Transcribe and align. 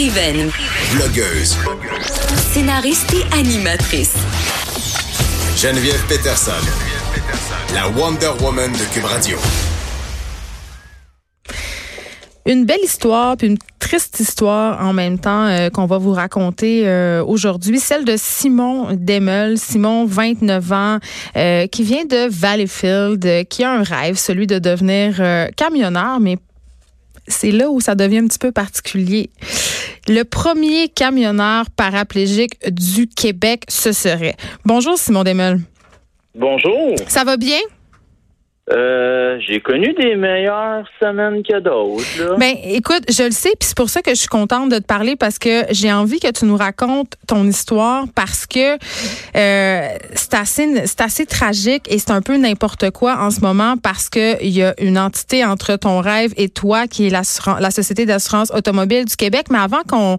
Écrivaine, 0.00 0.50
Blogueuse. 0.94 1.58
scénariste 2.54 3.12
et 3.12 3.38
animatrice. 3.38 4.14
Geneviève 5.58 6.02
Peterson. 6.08 6.52
La 7.74 7.86
Wonder 7.90 8.30
Woman 8.42 8.72
de 8.72 8.94
Cube 8.94 9.04
Radio. 9.04 9.36
Une 12.46 12.64
belle 12.64 12.80
histoire, 12.82 13.36
puis 13.36 13.48
une 13.48 13.58
triste 13.78 14.20
histoire 14.20 14.82
en 14.82 14.94
même 14.94 15.18
temps 15.18 15.46
euh, 15.48 15.68
qu'on 15.68 15.84
va 15.84 15.98
vous 15.98 16.12
raconter 16.12 16.88
euh, 16.88 17.22
aujourd'hui, 17.22 17.78
celle 17.78 18.06
de 18.06 18.14
Simon 18.16 18.96
Demel. 18.98 19.58
Simon, 19.58 20.06
29 20.06 20.72
ans, 20.72 20.98
euh, 21.36 21.66
qui 21.66 21.82
vient 21.82 22.06
de 22.06 22.26
Valleyfield, 22.30 23.26
euh, 23.26 23.44
qui 23.44 23.64
a 23.64 23.72
un 23.72 23.82
rêve, 23.82 24.16
celui 24.16 24.46
de 24.46 24.58
devenir 24.58 25.16
euh, 25.20 25.48
camionneur, 25.54 26.20
mais 26.20 26.38
c'est 27.28 27.50
là 27.50 27.70
où 27.70 27.80
ça 27.80 27.94
devient 27.94 28.18
un 28.18 28.26
petit 28.26 28.38
peu 28.38 28.52
particulier. 28.52 29.30
Le 30.10 30.24
premier 30.24 30.88
camionneur 30.88 31.70
paraplégique 31.70 32.58
du 32.68 33.06
Québec, 33.06 33.62
ce 33.68 33.92
serait. 33.92 34.34
Bonjour 34.64 34.98
Simon 34.98 35.22
Demel. 35.22 35.60
Bonjour. 36.34 36.96
Ça 37.06 37.22
va 37.22 37.36
bien? 37.36 37.60
Euh, 38.72 39.38
j'ai 39.46 39.60
connu 39.60 39.92
des 39.94 40.14
meilleures 40.14 40.84
semaines 41.00 41.42
que 41.42 41.58
d'autres. 41.60 42.36
Ben, 42.38 42.54
écoute, 42.64 43.02
je 43.10 43.24
le 43.24 43.30
sais, 43.32 43.50
puis 43.58 43.66
c'est 43.68 43.76
pour 43.76 43.90
ça 43.90 44.00
que 44.00 44.10
je 44.10 44.16
suis 44.16 44.28
contente 44.28 44.70
de 44.70 44.78
te 44.78 44.84
parler 44.84 45.16
parce 45.16 45.38
que 45.40 45.64
j'ai 45.70 45.92
envie 45.92 46.20
que 46.20 46.30
tu 46.30 46.44
nous 46.44 46.56
racontes 46.56 47.14
ton 47.26 47.44
histoire 47.46 48.04
parce 48.14 48.46
que 48.46 48.74
euh, 49.36 49.88
c'est 50.14 50.34
assez, 50.34 50.86
c'est 50.86 51.00
assez 51.00 51.26
tragique 51.26 51.84
et 51.92 51.98
c'est 51.98 52.12
un 52.12 52.22
peu 52.22 52.36
n'importe 52.36 52.90
quoi 52.90 53.16
en 53.18 53.30
ce 53.30 53.40
moment 53.40 53.76
parce 53.76 54.08
que 54.08 54.40
il 54.42 54.50
y 54.50 54.62
a 54.62 54.74
une 54.80 54.98
entité 54.98 55.44
entre 55.44 55.76
ton 55.76 56.00
rêve 56.00 56.32
et 56.36 56.48
toi 56.48 56.86
qui 56.86 57.06
est 57.06 57.10
l'assuran- 57.10 57.58
la 57.58 57.70
société 57.72 58.06
d'assurance 58.06 58.52
automobile 58.52 59.04
du 59.04 59.16
Québec. 59.16 59.46
Mais 59.50 59.58
avant 59.58 59.82
qu'on 59.88 60.18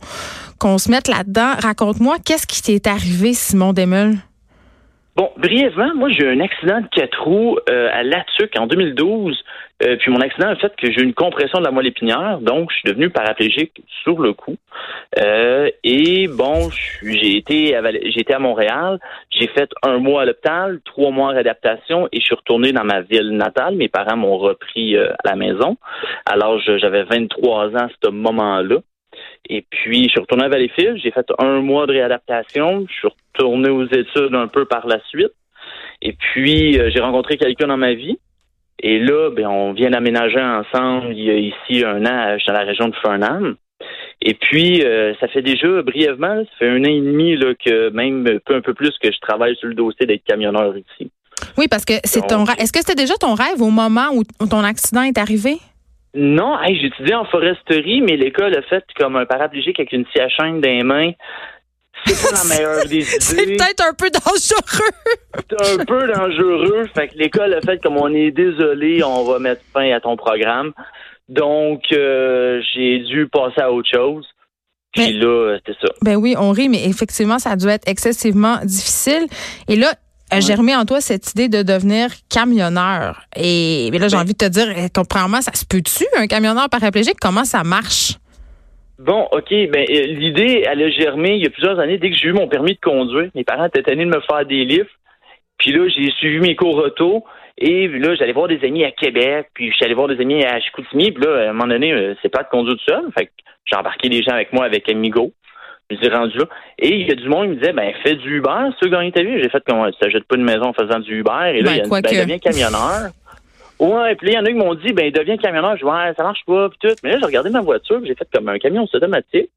qu'on 0.59 0.77
se 0.77 0.91
mette 0.91 1.07
là-dedans, 1.07 1.53
raconte-moi 1.59 2.17
qu'est-ce 2.23 2.45
qui 2.45 2.61
t'est 2.61 2.87
arrivé, 2.87 3.33
Simon 3.33 3.73
Demel. 3.73 4.17
Bon, 5.21 5.29
brièvement, 5.37 5.93
moi 5.93 6.09
j'ai 6.09 6.23
eu 6.23 6.29
un 6.29 6.39
accident 6.39 6.81
de 6.81 6.87
quatre 6.87 7.21
roues 7.21 7.55
euh, 7.69 7.89
à 7.93 8.01
Latuc 8.01 8.57
en 8.57 8.65
2012. 8.65 9.37
Euh, 9.83 9.95
puis 9.97 10.09
mon 10.09 10.19
accident 10.19 10.47
a 10.47 10.55
fait 10.55 10.75
que 10.75 10.91
j'ai 10.91 10.99
eu 10.99 11.03
une 11.03 11.13
compression 11.13 11.59
de 11.59 11.63
la 11.63 11.69
moelle 11.69 11.85
épinière, 11.85 12.39
donc 12.41 12.71
je 12.71 12.77
suis 12.77 12.89
devenu 12.89 13.11
paraplégique 13.11 13.83
sur 14.01 14.19
le 14.19 14.33
coup. 14.33 14.55
Euh, 15.19 15.69
et 15.83 16.27
bon, 16.27 16.71
j'ai 17.03 17.37
été 17.37 17.75
à, 17.75 18.39
Montréal, 18.39 18.99
j'ai 19.29 19.45
fait 19.49 19.69
un 19.83 19.99
mois 19.99 20.23
à 20.23 20.25
l'hôpital, 20.25 20.79
trois 20.85 21.11
mois 21.11 21.27
en 21.27 21.33
réadaptation 21.33 22.07
et 22.11 22.19
je 22.19 22.25
suis 22.25 22.35
retourné 22.35 22.73
dans 22.73 22.83
ma 22.83 23.01
ville 23.01 23.29
natale. 23.29 23.75
Mes 23.75 23.89
parents 23.89 24.17
m'ont 24.17 24.39
repris 24.39 24.97
euh, 24.97 25.13
à 25.23 25.29
la 25.29 25.35
maison. 25.35 25.77
Alors 26.25 26.59
j'avais 26.59 27.03
23 27.03 27.67
ans 27.67 27.75
à 27.75 27.89
ce 28.03 28.09
moment-là. 28.09 28.77
Et 29.49 29.65
puis, 29.69 30.05
je 30.05 30.09
suis 30.09 30.19
retourné 30.19 30.45
à 30.45 30.49
Valleyfield. 30.49 30.97
J'ai 30.97 31.11
fait 31.11 31.27
un 31.39 31.61
mois 31.61 31.85
de 31.87 31.93
réadaptation. 31.93 32.85
Je 32.89 32.93
suis 32.93 33.07
retourné 33.07 33.69
aux 33.69 33.85
études 33.85 34.35
un 34.35 34.47
peu 34.47 34.65
par 34.65 34.87
la 34.87 34.99
suite. 35.09 35.33
Et 36.01 36.13
puis, 36.13 36.79
euh, 36.79 36.89
j'ai 36.93 36.99
rencontré 36.99 37.37
quelqu'un 37.37 37.67
dans 37.67 37.77
ma 37.77 37.93
vie. 37.93 38.17
Et 38.79 38.99
là, 38.99 39.29
ben, 39.29 39.47
on 39.47 39.73
vient 39.73 39.91
d'aménager 39.91 40.41
ensemble 40.41 41.13
il 41.13 41.23
y 41.23 41.29
a 41.29 41.35
ici 41.35 41.85
un 41.85 42.05
an. 42.05 42.33
Je 42.33 42.39
suis 42.39 42.47
dans 42.47 42.59
la 42.59 42.65
région 42.65 42.87
de 42.87 42.95
Fernand. 42.95 43.53
Et 44.21 44.33
puis, 44.35 44.83
euh, 44.83 45.13
ça 45.19 45.27
fait 45.27 45.41
déjà 45.41 45.81
brièvement, 45.81 46.43
ça 46.43 46.51
fait 46.59 46.69
un 46.69 46.81
an 46.81 46.89
et 46.89 47.01
demi 47.01 47.35
là, 47.35 47.53
que 47.55 47.89
même 47.89 48.25
un 48.27 48.37
peu, 48.45 48.55
un 48.55 48.61
peu 48.61 48.73
plus 48.73 48.95
que 49.01 49.11
je 49.11 49.19
travaille 49.19 49.55
sur 49.55 49.67
le 49.67 49.73
dossier 49.73 50.05
d'être 50.05 50.23
camionneur 50.23 50.75
ici. 50.77 51.11
Oui, 51.57 51.67
parce 51.67 51.85
que 51.85 51.93
c'est 52.03 52.27
ton 52.27 52.43
rêve. 52.43 52.55
Est-ce 52.59 52.71
que 52.71 52.79
c'était 52.79 52.95
déjà 52.95 53.15
ton 53.15 53.33
rêve 53.33 53.61
au 53.61 53.71
moment 53.71 54.09
où 54.13 54.23
ton 54.47 54.63
accident 54.63 55.01
est 55.01 55.17
arrivé? 55.17 55.57
Non, 56.13 56.61
hey, 56.61 56.85
étudié 56.85 57.15
en 57.15 57.25
foresterie, 57.25 58.01
mais 58.01 58.17
l'école 58.17 58.55
a 58.57 58.61
fait 58.63 58.83
comme 58.97 59.15
un 59.15 59.25
paraplégique 59.25 59.79
avec 59.79 59.93
une 59.93 60.05
scie 60.07 60.19
à 60.19 60.27
chaîne 60.29 60.59
dans 60.59 60.69
les 60.69 60.83
mains. 60.83 61.11
C'est 62.05 62.21
pas 62.29 62.35
la 62.35 62.55
meilleure 62.55 62.85
des 62.89 62.97
idées. 62.97 63.19
C'est 63.19 63.45
peut-être 63.45 63.83
un 63.87 63.93
peu 63.93 64.09
dangereux. 64.09 64.91
C'est 65.49 65.79
un 65.79 65.85
peu 65.85 66.07
dangereux. 66.07 66.87
Fait 66.93 67.07
que 67.09 67.17
l'école 67.17 67.53
a 67.53 67.61
fait 67.61 67.81
comme 67.81 67.97
on 67.97 68.13
est 68.13 68.31
désolé, 68.31 69.03
on 69.03 69.23
va 69.23 69.39
mettre 69.39 69.61
fin 69.71 69.89
à 69.91 69.99
ton 70.01 70.17
programme. 70.17 70.73
Donc, 71.29 71.83
euh, 71.93 72.61
j'ai 72.73 72.99
dû 72.99 73.27
passer 73.27 73.61
à 73.61 73.71
autre 73.71 73.89
chose. 73.89 74.27
Puis 74.93 75.13
Mais- 75.13 75.25
là, 75.25 75.57
c'était 75.59 75.77
ça. 75.79 75.93
Ben 76.01 76.17
oui, 76.17 76.35
on 76.37 76.51
rit, 76.51 76.67
mais 76.67 76.83
effectivement, 76.85 77.39
ça 77.39 77.51
a 77.51 77.55
dû 77.55 77.67
être 77.69 77.87
excessivement 77.87 78.57
difficile. 78.65 79.27
Et 79.69 79.77
là, 79.77 79.93
a 80.31 80.39
germé 80.39 80.75
en 80.75 80.85
toi 80.85 81.01
cette 81.01 81.31
idée 81.31 81.49
de 81.49 81.61
devenir 81.61 82.07
camionneur. 82.29 83.21
Et 83.35 83.89
mais 83.91 83.99
là, 83.99 84.07
j'ai 84.07 84.15
Ben- 84.15 84.23
envie 84.23 84.33
de 84.33 84.37
te 84.37 84.49
dire, 84.49 84.67
eh, 84.75 84.87
premièrement, 85.07 85.41
ça 85.41 85.53
se 85.53 85.65
peut-tu, 85.65 86.05
un 86.17 86.27
camionneur 86.27 86.69
paraplégique? 86.69 87.17
Comment 87.21 87.43
ça 87.45 87.63
marche? 87.63 88.13
Bon, 88.99 89.27
OK, 89.31 89.49
ben 89.49 89.85
euh, 89.89 90.05
l'idée, 90.07 90.63
elle 90.69 90.81
a 90.83 90.89
germé 90.91 91.35
il 91.35 91.43
y 91.43 91.47
a 91.47 91.49
plusieurs 91.49 91.79
années. 91.79 91.97
Dès 91.97 92.11
que 92.11 92.17
j'ai 92.17 92.27
eu 92.27 92.33
mon 92.33 92.47
permis 92.47 92.73
de 92.73 92.79
conduire, 92.79 93.29
mes 93.35 93.43
parents 93.43 93.65
étaient 93.65 93.81
tannés 93.83 94.05
de 94.05 94.09
me 94.11 94.21
faire 94.21 94.45
des 94.45 94.63
livres. 94.63 94.89
Puis 95.57 95.71
là, 95.71 95.87
j'ai 95.89 96.09
suivi 96.11 96.39
mes 96.39 96.55
cours 96.55 96.75
auto. 96.77 97.23
Et 97.57 97.87
là, 97.87 98.15
j'allais 98.15 98.31
voir 98.33 98.47
des 98.47 98.59
amis 98.63 98.83
à 98.83 98.91
Québec, 98.91 99.47
puis 99.53 99.71
j'allais 99.79 99.93
voir 99.93 100.07
des 100.07 100.19
amis 100.19 100.43
à 100.43 100.59
Chicoutimi. 100.59 101.11
Puis 101.11 101.23
là, 101.23 101.47
à 101.47 101.49
un 101.49 101.53
moment 101.53 101.67
donné, 101.67 101.91
euh, 101.91 102.15
c'est 102.21 102.29
pas 102.29 102.43
de 102.43 102.47
conduire 102.49 102.75
tout 102.77 102.91
seul. 102.91 103.03
Fait 103.17 103.25
que 103.25 103.31
j'ai 103.65 103.75
embarqué 103.75 104.07
des 104.09 104.23
gens 104.23 104.31
avec 104.33 104.53
moi 104.53 104.65
avec 104.65 104.87
Amigo. 104.89 105.33
Je 105.91 105.95
me 105.97 106.01
suis 106.01 106.15
rendu 106.15 106.37
là. 106.37 106.45
Et 106.79 106.95
il 106.95 107.07
y 107.07 107.11
a 107.11 107.15
du 107.15 107.27
monde 107.27 107.43
qui 107.43 107.49
me 107.49 107.55
disait, 107.55 107.73
ben, 107.73 107.93
fais 108.03 108.15
du 108.15 108.37
Uber, 108.37 108.69
si 108.71 108.77
tu 108.79 108.85
veux 108.85 108.91
gagner 108.91 109.11
ta 109.11 109.23
vie. 109.23 109.41
J'ai 109.41 109.49
fait 109.49 109.63
comme, 109.65 109.91
ça 110.01 110.09
jette 110.09 110.23
pas 110.25 110.35
une 110.35 110.43
maison 110.43 110.65
en 110.67 110.73
faisant 110.73 110.99
du 110.99 111.19
Uber. 111.19 111.51
Et 111.53 111.61
là, 111.61 111.71
Ben, 111.71 111.73
il 111.73 111.77
y 111.77 111.81
a 111.81 111.87
ben, 111.89 112.01
que. 112.01 112.21
deviens 112.21 112.39
camionneur. 112.39 113.11
Ouais, 113.79 114.15
puis 114.15 114.27
là, 114.27 114.33
il 114.33 114.35
y 114.35 114.39
en 114.39 114.45
a 114.45 114.47
qui 114.47 114.53
m'ont 114.53 114.75
dit, 114.75 114.93
ben, 114.93 115.11
deviens 115.11 115.37
camionneur. 115.37 115.75
Je 115.75 115.83
dis, 115.83 115.85
ouais, 115.85 116.13
ça 116.15 116.23
marche 116.23 116.45
pas, 116.45 116.69
puis 116.69 116.77
tout. 116.81 116.95
Mais 117.03 117.11
là, 117.11 117.17
j'ai 117.19 117.25
regardé 117.25 117.49
ma 117.49 117.61
voiture, 117.61 117.99
j'ai 118.05 118.15
fait 118.15 118.27
comme 118.33 118.47
un 118.47 118.59
camion 118.59 118.83
automatique. 118.83 119.49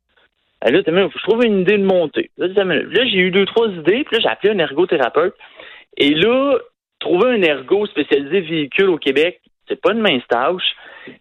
Et 0.66 0.70
là, 0.70 0.80
je 0.86 1.22
trouve 1.22 1.44
une 1.44 1.60
idée 1.60 1.76
de 1.76 1.84
monter. 1.84 2.30
Là, 2.38 2.46
là, 2.48 3.04
j'ai 3.04 3.18
eu 3.18 3.30
deux, 3.30 3.44
trois 3.44 3.68
idées, 3.68 4.04
puis 4.04 4.16
là, 4.16 4.20
j'ai 4.22 4.28
appelé 4.28 4.54
un 4.54 4.58
ergothérapeute. 4.58 5.34
Et 5.98 6.14
là, 6.14 6.56
trouver 7.00 7.32
un 7.32 7.42
ergo 7.42 7.86
spécialisé 7.86 8.40
véhicule 8.40 8.88
au 8.88 8.96
Québec, 8.96 9.40
c'est 9.68 9.80
pas 9.80 9.92
une 9.92 10.00
mince 10.00 10.22
tâche. 10.28 10.62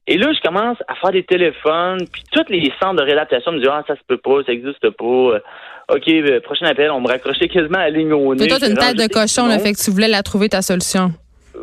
Et 0.07 0.17
là, 0.17 0.31
je 0.33 0.39
commence 0.41 0.77
à 0.87 0.95
faire 0.95 1.11
des 1.11 1.23
téléphones, 1.23 2.05
puis 2.11 2.23
tous 2.31 2.49
les 2.49 2.71
centres 2.81 2.95
de 2.95 3.03
réadaptation 3.03 3.51
me 3.51 3.59
disent 3.59 3.69
Ah, 3.71 3.83
ça 3.87 3.95
se 3.95 4.01
peut 4.07 4.17
pas, 4.17 4.43
ça 4.45 4.51
existe 4.51 4.89
pas. 4.89 5.05
Euh, 5.05 5.39
OK, 5.93 6.07
euh, 6.07 6.39
prochain 6.41 6.65
appel, 6.67 6.91
on 6.91 7.01
me 7.01 7.07
raccrochait 7.07 7.49
quasiment 7.49 7.79
à 7.79 7.89
la 7.89 7.89
ligne 7.89 8.13
au 8.13 8.33
nez. 8.35 8.47
Toi, 8.47 8.57
t'as 8.59 8.69
une 8.69 8.77
tête 8.77 8.97
de 8.97 9.11
cochon, 9.11 9.47
noms. 9.47 9.59
fait 9.59 9.73
que 9.73 9.83
tu 9.83 9.91
voulais 9.91 10.07
la 10.07 10.23
trouver 10.23 10.49
ta 10.49 10.61
solution. 10.61 11.11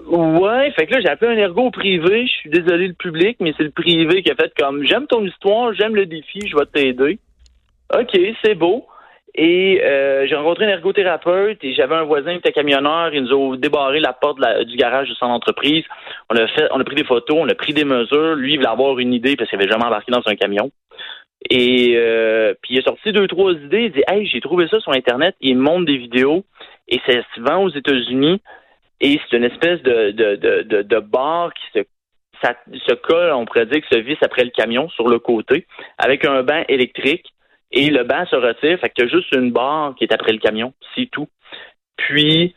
Ouais, 0.07 0.71
fait 0.73 0.87
que 0.87 0.95
là, 0.95 1.01
j'ai 1.01 1.09
appelé 1.09 1.33
un 1.33 1.39
ergo 1.39 1.71
privé. 1.71 2.27
Je 2.27 2.33
suis 2.33 2.51
désolé 2.51 2.89
le 2.89 2.95
public, 2.95 3.39
mais 3.41 3.55
c'est 3.57 3.65
le 3.65 3.71
privé 3.71 4.23
qui 4.23 4.31
a 4.31 4.35
fait 4.35 4.53
comme 4.59 4.85
j'aime 4.85 5.07
ton 5.07 5.25
histoire, 5.25 5.73
j'aime 5.75 5.95
le 5.95 6.07
défi, 6.07 6.41
je 6.47 6.57
vais 6.57 6.67
t'aider. 6.67 7.19
OK, 7.99 8.19
c'est 8.45 8.55
beau. 8.55 8.87
Et 9.35 9.81
euh, 9.85 10.27
j'ai 10.27 10.35
rencontré 10.35 10.65
un 10.67 10.71
ergothérapeute 10.71 11.63
et 11.63 11.73
j'avais 11.73 11.95
un 11.95 12.03
voisin 12.03 12.33
qui 12.33 12.39
était 12.39 12.53
camionneur. 12.53 13.15
Il 13.15 13.23
nous 13.23 13.53
a 13.53 13.57
débarré 13.57 14.01
la 14.01 14.13
porte 14.13 14.39
du 14.67 14.77
garage 14.77 15.09
de 15.09 15.15
son 15.15 15.27
entreprise. 15.27 15.85
On 16.31 16.37
a 16.37 16.47
fait, 16.49 16.69
on 16.73 16.81
a 16.81 16.85
pris 16.85 16.97
des 16.97 17.05
photos, 17.05 17.37
on 17.41 17.49
a 17.49 17.55
pris 17.55 17.73
des 17.73 17.85
mesures. 17.85 18.35
Lui, 18.35 18.55
il 18.55 18.57
voulait 18.57 18.69
avoir 18.69 18.99
une 18.99 19.15
idée 19.15 19.37
parce 19.37 19.49
qu'il 19.49 19.59
avait 19.61 19.71
jamais 19.71 19.85
embarqué 19.85 20.11
dans 20.11 20.23
un 20.27 20.35
camion. 20.35 20.71
Et 21.49 21.95
euh, 21.97 22.55
puis 22.61 22.75
il 22.75 22.81
a 22.81 22.83
sorti 22.83 23.13
deux, 23.13 23.29
trois 23.29 23.53
idées. 23.53 23.85
Il 23.85 23.93
dit 23.93 24.03
Hey, 24.09 24.27
j'ai 24.27 24.41
trouvé 24.41 24.67
ça 24.69 24.81
sur 24.81 24.93
Internet. 24.93 25.37
Il 25.41 25.57
me 25.57 25.63
montre 25.63 25.87
des 25.87 25.97
vidéos 25.97 26.45
et 26.89 27.01
ça 27.07 27.13
se 27.35 27.41
vend 27.41 27.63
aux 27.63 27.71
États-Unis. 27.71 28.43
Et 29.01 29.19
c'est 29.31 29.37
une 29.37 29.45
espèce 29.45 29.81
de, 29.83 30.11
de, 30.11 30.37
de, 30.37 30.83
de, 30.83 30.99
barre 30.99 31.55
qui 31.55 31.79
se, 31.79 31.85
ça, 32.43 32.55
se 32.87 32.95
colle, 32.95 33.33
on 33.33 33.47
pourrait 33.47 33.65
dire, 33.67 33.81
que 33.81 33.97
se 33.97 34.01
visse 34.01 34.19
après 34.23 34.45
le 34.45 34.51
camion 34.51 34.91
sur 34.91 35.09
le 35.09 35.19
côté, 35.19 35.67
avec 35.97 36.27
un 36.27 36.43
banc 36.43 36.65
électrique. 36.69 37.33
Et 37.73 37.91
le 37.91 38.03
banc 38.05 38.25
se 38.29 38.37
retire, 38.37 38.79
fait 38.81 38.91
qu'il 38.91 39.05
y 39.05 39.09
a 39.09 39.11
juste 39.11 39.33
une 39.33 39.53
barre 39.53 39.95
qui 39.97 40.05
est 40.05 40.13
après 40.13 40.33
le 40.33 40.39
camion, 40.39 40.73
c'est 40.95 41.09
tout. 41.11 41.29
Puis, 41.97 42.55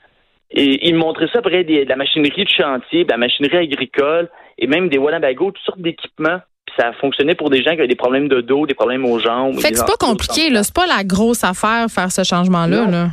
et, 0.51 0.88
il 0.88 0.95
me 0.95 1.00
montrait 1.00 1.27
ça 1.31 1.39
après 1.39 1.63
des- 1.63 1.86
de 1.86 1.89
la 1.89 1.95
machinerie 1.95 2.44
de 2.45 2.50
chantier, 2.50 3.04
de 3.06 3.12
la 3.12 3.18
machinerie 3.18 3.57
agricole, 3.57 4.30
et 4.57 4.68
même 4.68 4.89
des 4.89 4.98
Wallabago, 4.98 5.51
toutes 5.51 5.63
sortes 5.63 5.81
d'équipements. 5.81 6.39
Puis 6.65 6.75
ça 6.80 6.94
fonctionnait 6.94 7.36
pour 7.36 7.50
des 7.50 7.62
gens 7.62 7.71
qui 7.71 7.80
avaient 7.80 7.88
des 7.88 7.95
problèmes 7.95 8.27
de 8.27 8.42
dos, 8.42 8.65
des 8.65 8.74
problèmes 8.74 9.06
aux 9.06 9.19
jambes. 9.19 9.60
Fait 9.60 9.71
que 9.71 9.77
c'est 9.77 9.86
pas 9.86 9.98
compliqué, 10.00 10.50
là. 10.50 10.63
C'est 10.63 10.74
pas 10.75 10.88
la 10.88 11.04
grosse 11.04 11.44
affaire 11.44 11.88
faire 11.89 12.12
ce 12.12 12.24
changement-là, 12.24 12.86
Non. 12.86 12.92
là. 12.92 13.07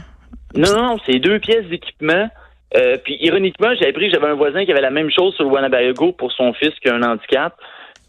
Non, 0.55 0.83
non, 0.83 0.97
c'est 1.07 1.19
deux 1.19 1.39
pièces 1.39 1.67
d'équipement. 1.67 2.29
Euh, 2.77 2.97
puis 3.05 3.17
ironiquement, 3.21 3.71
j'ai 3.81 3.89
appris 3.89 4.09
que 4.09 4.15
j'avais 4.15 4.31
un 4.31 4.35
voisin 4.35 4.65
qui 4.65 4.71
avait 4.71 4.81
la 4.81 4.91
même 4.91 5.11
chose 5.11 5.35
sur 5.35 5.45
le 5.45 5.51
Winnebago 5.51 6.13
pour 6.13 6.31
son 6.33 6.53
fils 6.55 6.71
qui 6.81 6.89
a 6.89 6.95
un 6.95 7.03
handicap. 7.03 7.55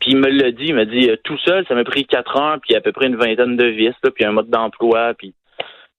Puis 0.02 0.12
il 0.12 0.18
me 0.18 0.30
l'a 0.30 0.52
dit, 0.52 0.66
il 0.66 0.76
m'a 0.76 0.86
dit, 0.86 1.10
euh, 1.10 1.16
tout 1.24 1.38
seul, 1.46 1.64
ça 1.68 1.76
m'a 1.76 1.84
pris 1.84 2.06
quatre 2.06 2.36
heures, 2.36 2.58
puis 2.60 2.76
à 2.76 2.82
peu 2.82 2.92
près 2.92 3.06
une 3.06 3.16
vingtaine 3.16 3.56
de 3.56 3.68
vis, 3.68 3.94
puis 4.16 4.26
un 4.26 4.32
mode 4.32 4.50
d'emploi, 4.50 5.14
puis, 5.14 5.34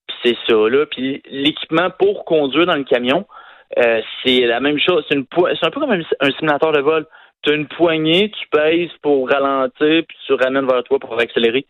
puis 0.08 0.16
c'est 0.24 0.36
ça, 0.46 0.56
là. 0.68 0.86
Puis 0.86 1.22
l'équipement 1.30 1.88
pour 1.90 2.24
conduire 2.24 2.66
dans 2.66 2.74
le 2.74 2.82
camion, 2.82 3.24
euh, 3.78 4.02
c'est 4.22 4.40
la 4.40 4.58
même 4.58 4.78
chose. 4.78 5.04
C'est, 5.08 5.14
une 5.14 5.24
c'est 5.32 5.66
un 5.66 5.70
peu 5.70 5.80
comme 5.80 5.92
un, 5.92 6.02
un 6.20 6.30
simulateur 6.32 6.72
de 6.72 6.80
vol. 6.80 7.06
Tu 7.42 7.52
as 7.52 7.54
une 7.54 7.68
poignée, 7.68 8.30
tu 8.30 8.48
pèses 8.48 8.90
pour 9.02 9.28
ralentir, 9.28 10.02
puis 10.06 10.16
tu 10.26 10.34
ramènes 10.34 10.66
vers 10.66 10.82
toi 10.82 10.98
pour 10.98 11.18
accélérer. 11.18 11.66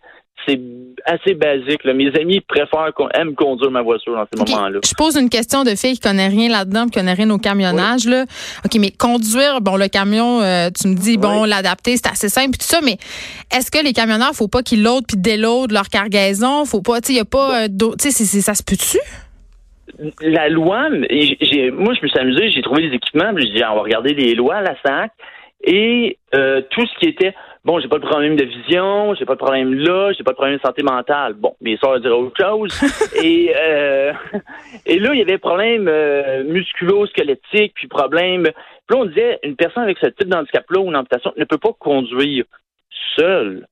C'est 0.47 0.61
assez 1.05 1.35
basique. 1.35 1.85
Là. 1.85 1.95
Mes 1.95 2.11
amis 2.19 2.41
préfèrent, 2.41 2.93
qu'on 2.97 3.09
aiment 3.11 3.35
conduire 3.37 3.71
ma 3.71 3.83
voiture 3.83 4.15
dans 4.15 4.27
ces 4.35 4.41
OK, 4.41 4.51
moments-là. 4.51 4.81
Je 4.85 4.95
pose 4.95 5.17
une 5.17 5.29
question 5.29 5.63
de 5.63 5.71
fille 5.77 5.95
qui 5.95 6.01
connaît 6.01 6.27
rien 6.27 6.49
là-dedans, 6.49 6.87
qui 6.87 6.99
connaît 6.99 7.13
rien 7.15 7.31
au 7.31 7.39
camionnage. 7.39 8.07
Là. 8.07 8.25
OK, 8.65 8.75
mais 8.81 8.91
conduire, 8.91 9.61
bon, 9.61 9.77
le 9.77 9.87
camion, 9.87 10.41
euh, 10.43 10.69
tu 10.71 10.89
me 10.89 10.95
dis, 10.97 11.17
bon, 11.17 11.43
Oui. 11.43 11.49
l'adapter, 11.49 11.97
c'est 11.97 12.09
assez 12.09 12.29
simple, 12.29 12.51
puis 12.51 12.59
tout 12.59 12.67
ça, 12.67 12.81
mais 12.83 12.97
est-ce 13.57 13.71
que 13.71 13.85
les 13.85 13.93
camionneurs, 13.93 14.33
faut 14.35 14.49
pas 14.49 14.63
qu'ils 14.63 14.83
loadent 14.83 15.07
puis 15.07 15.17
déloadent 15.17 15.73
leur 15.73 15.89
cargaison? 15.89 16.65
Faut 16.65 16.83
pas, 16.83 17.01
tu 17.01 17.09
sais, 17.09 17.13
il 17.13 17.17
y 17.19 17.21
a 17.21 17.25
pas, 17.25 17.65
euh, 17.65 17.69
tu 18.01 18.11
sais, 18.11 18.41
ça 18.41 18.55
se 18.55 18.65
peut-tu? 18.65 18.99
La 20.23 20.49
loi, 20.49 20.89
j'ai, 21.11 21.71
moi, 21.71 21.95
je 21.95 22.03
me 22.03 22.09
suis 22.09 22.19
amusé, 22.19 22.51
j'ai 22.51 22.63
trouvé 22.63 22.89
des 22.89 22.97
équipements, 22.97 23.33
puis 23.35 23.47
j'ai 23.47 23.59
dit, 23.59 23.63
on 23.65 23.77
va 23.77 23.83
regarder 23.83 24.15
les 24.15 24.35
lois 24.35 24.57
à 24.57 24.63
la 24.63 24.75
SAC, 24.85 25.13
et 25.65 26.19
euh, 26.35 26.63
tout 26.71 26.85
ce 26.85 26.99
qui 26.99 27.07
était, 27.07 27.35
bon, 27.65 27.81
j'ai 27.81 27.89
pas 27.89 27.99
de 27.99 28.07
problème 28.07 28.37
de 28.37 28.45
vision, 28.45 29.15
j'ai 29.15 29.25
pas 29.25 29.35
de 29.35 29.39
problème 29.39 29.75
là, 29.75 30.13
j'ai 30.13 30.25
pas 30.25 30.33
de 30.33 30.37
problème 30.37 30.57
de 30.57 30.63
santé 30.63 30.83
mentale. 30.83 31.35
Bon, 31.35 31.55
mes 31.61 31.77
soeurs 31.77 32.01
diraient 32.01 32.15
autre 32.15 32.41
chose. 32.41 32.73
et, 33.23 33.53
euh, 33.57 34.13
et 34.87 34.99
là, 34.99 35.13
il 35.13 35.19
y 35.19 35.23
avait 35.23 35.39
problème 35.39 35.89
euh, 35.89 36.45
musculo-squelettique, 36.45 37.75
puis 37.75 37.89
problème... 37.89 38.43
Puis 38.43 38.97
là, 38.97 39.03
on 39.03 39.05
disait, 39.07 39.39
une 39.45 39.57
personne 39.57 39.85
avec 39.85 39.99
ce 39.99 40.07
type 40.07 40.29
d'handicap-là 40.29 40.81
ou 40.81 40.89
une 40.89 40.97
amputation 40.97 41.33
ne 41.37 41.45
peut 41.45 41.59
pas 41.59 41.73
conduire 41.79 42.45
seule. 43.17 43.67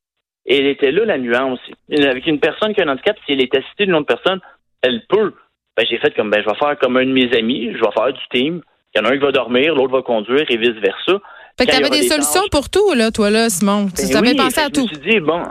Et 0.47 0.59
elle 0.59 0.67
était 0.67 0.93
là, 0.93 1.05
la 1.05 1.19
nuance. 1.19 1.61
Avec 1.93 2.27
une 2.27 2.41
personne 2.41 2.75
qui 2.75 2.81
a 2.81 2.85
un 2.85 2.89
handicap, 2.89 3.17
si 3.25 3.33
elle 3.33 3.43
est 3.43 3.55
assistée 3.55 3.87
d'une 3.87 3.95
autre 3.95 4.07
personne, 4.07 4.41
elle 4.83 5.03
peut. 5.09 5.35
Ben, 5.77 5.85
j'ai 5.89 5.99
fait 5.99 6.15
comme, 6.15 6.31
ben, 6.31 6.43
je 6.43 6.49
vais 6.49 6.57
faire 6.57 6.79
comme 6.79 6.97
un 6.97 7.05
de 7.05 7.13
mes 7.13 7.33
amis, 7.37 7.73
je 7.73 7.81
vais 7.81 7.93
faire 7.93 8.13
du 8.13 8.21
team. 8.33 8.63
Il 8.95 8.99
y 8.99 9.01
en 9.01 9.05
a 9.05 9.13
un 9.13 9.19
qui 9.19 9.25
va 9.25 9.33
dormir, 9.33 9.75
l'autre 9.75 9.93
va 9.93 10.03
conduire 10.03 10.45
et 10.49 10.57
vice-versa. 10.57 11.21
Fait 11.61 11.67
que 11.67 11.81
aura 11.81 11.91
des, 11.91 12.01
des 12.01 12.09
solutions 12.09 12.41
tâches- 12.43 12.51
pour 12.51 12.69
tout, 12.71 12.93
là, 12.95 13.11
toi, 13.11 13.31
là, 13.31 13.49
Simon. 13.51 13.89
tu 13.89 14.07
Ben 14.09 14.17
avais 14.17 14.31
oui, 14.31 14.37
pensé 14.37 14.61
à 14.61 14.69
que 14.69 14.75
Je 14.75 14.81
tout. 14.81 14.83
me 14.83 14.89
suis 14.89 15.11
dit, 15.13 15.21
bon, 15.21 15.43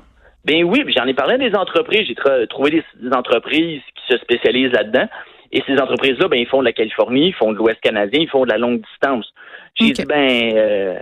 ben 0.45 0.63
oui, 0.63 0.83
j'en 0.95 1.05
ai 1.05 1.13
parlé 1.13 1.35
à 1.35 1.37
des 1.37 1.55
entreprises. 1.55 2.07
J'ai 2.07 2.15
trouvé 2.47 2.71
des, 2.71 2.83
des 3.01 3.15
entreprises 3.15 3.81
qui 3.95 4.13
se 4.13 4.17
spécialisent 4.19 4.71
là-dedans. 4.71 5.07
Et 5.51 5.63
ces 5.65 5.77
entreprises-là, 5.79 6.27
ben, 6.27 6.39
ils 6.39 6.47
font 6.47 6.59
de 6.59 6.65
la 6.65 6.73
Californie, 6.73 7.27
ils 7.29 7.33
font 7.33 7.51
de 7.51 7.57
l'Ouest 7.57 7.79
canadien, 7.81 8.19
ils 8.21 8.29
font 8.29 8.43
de 8.45 8.49
la 8.49 8.57
longue 8.59 8.81
distance. 8.81 9.25
J'ai 9.75 9.91
dit, 9.91 10.05
ben, 10.05 10.51
euh, 10.55 10.99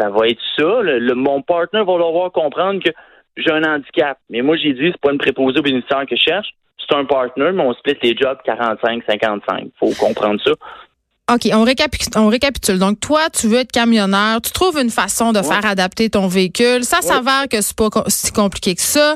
ça 0.00 0.08
va 0.10 0.26
être 0.28 0.40
ça. 0.56 0.80
Le, 0.82 0.98
le- 0.98 1.14
mon 1.14 1.42
partenaire 1.42 1.84
va 1.84 1.92
devoir 1.94 2.32
comprendre 2.32 2.82
que 2.82 2.90
j'ai 3.36 3.50
un 3.52 3.62
handicap. 3.62 4.18
Mais 4.30 4.42
moi, 4.42 4.56
j'ai 4.56 4.72
dit, 4.72 4.90
c'est 4.90 5.00
pas 5.00 5.12
une 5.12 5.18
préposée 5.18 5.58
au 5.60 5.62
bénéficiaire 5.62 6.04
que 6.08 6.16
je 6.16 6.22
cherche. 6.22 6.48
C'est 6.86 6.94
un 6.96 7.04
partenaire, 7.04 7.52
mais 7.52 7.62
on 7.62 7.72
split 7.74 7.96
les 8.02 8.16
jobs 8.16 8.38
45-55. 8.46 9.70
Faut 9.78 9.90
comprendre 9.98 10.40
ça. 10.44 10.52
OK, 11.32 11.48
on, 11.54 11.64
récapi- 11.64 12.18
on 12.18 12.28
récapitule. 12.28 12.78
Donc, 12.78 13.00
toi, 13.00 13.30
tu 13.30 13.46
veux 13.48 13.58
être 13.60 13.72
camionneur, 13.72 14.42
tu 14.42 14.50
trouves 14.52 14.78
une 14.78 14.90
façon 14.90 15.32
de 15.32 15.40
faire 15.40 15.64
adapter 15.64 16.10
ton 16.10 16.26
véhicule. 16.26 16.84
Ça 16.84 17.00
s'avère 17.00 17.48
que 17.50 17.62
c'est 17.62 17.74
pas 17.76 17.88
si 18.08 18.30
compliqué 18.32 18.74
que 18.74 18.82
ça. 18.82 19.14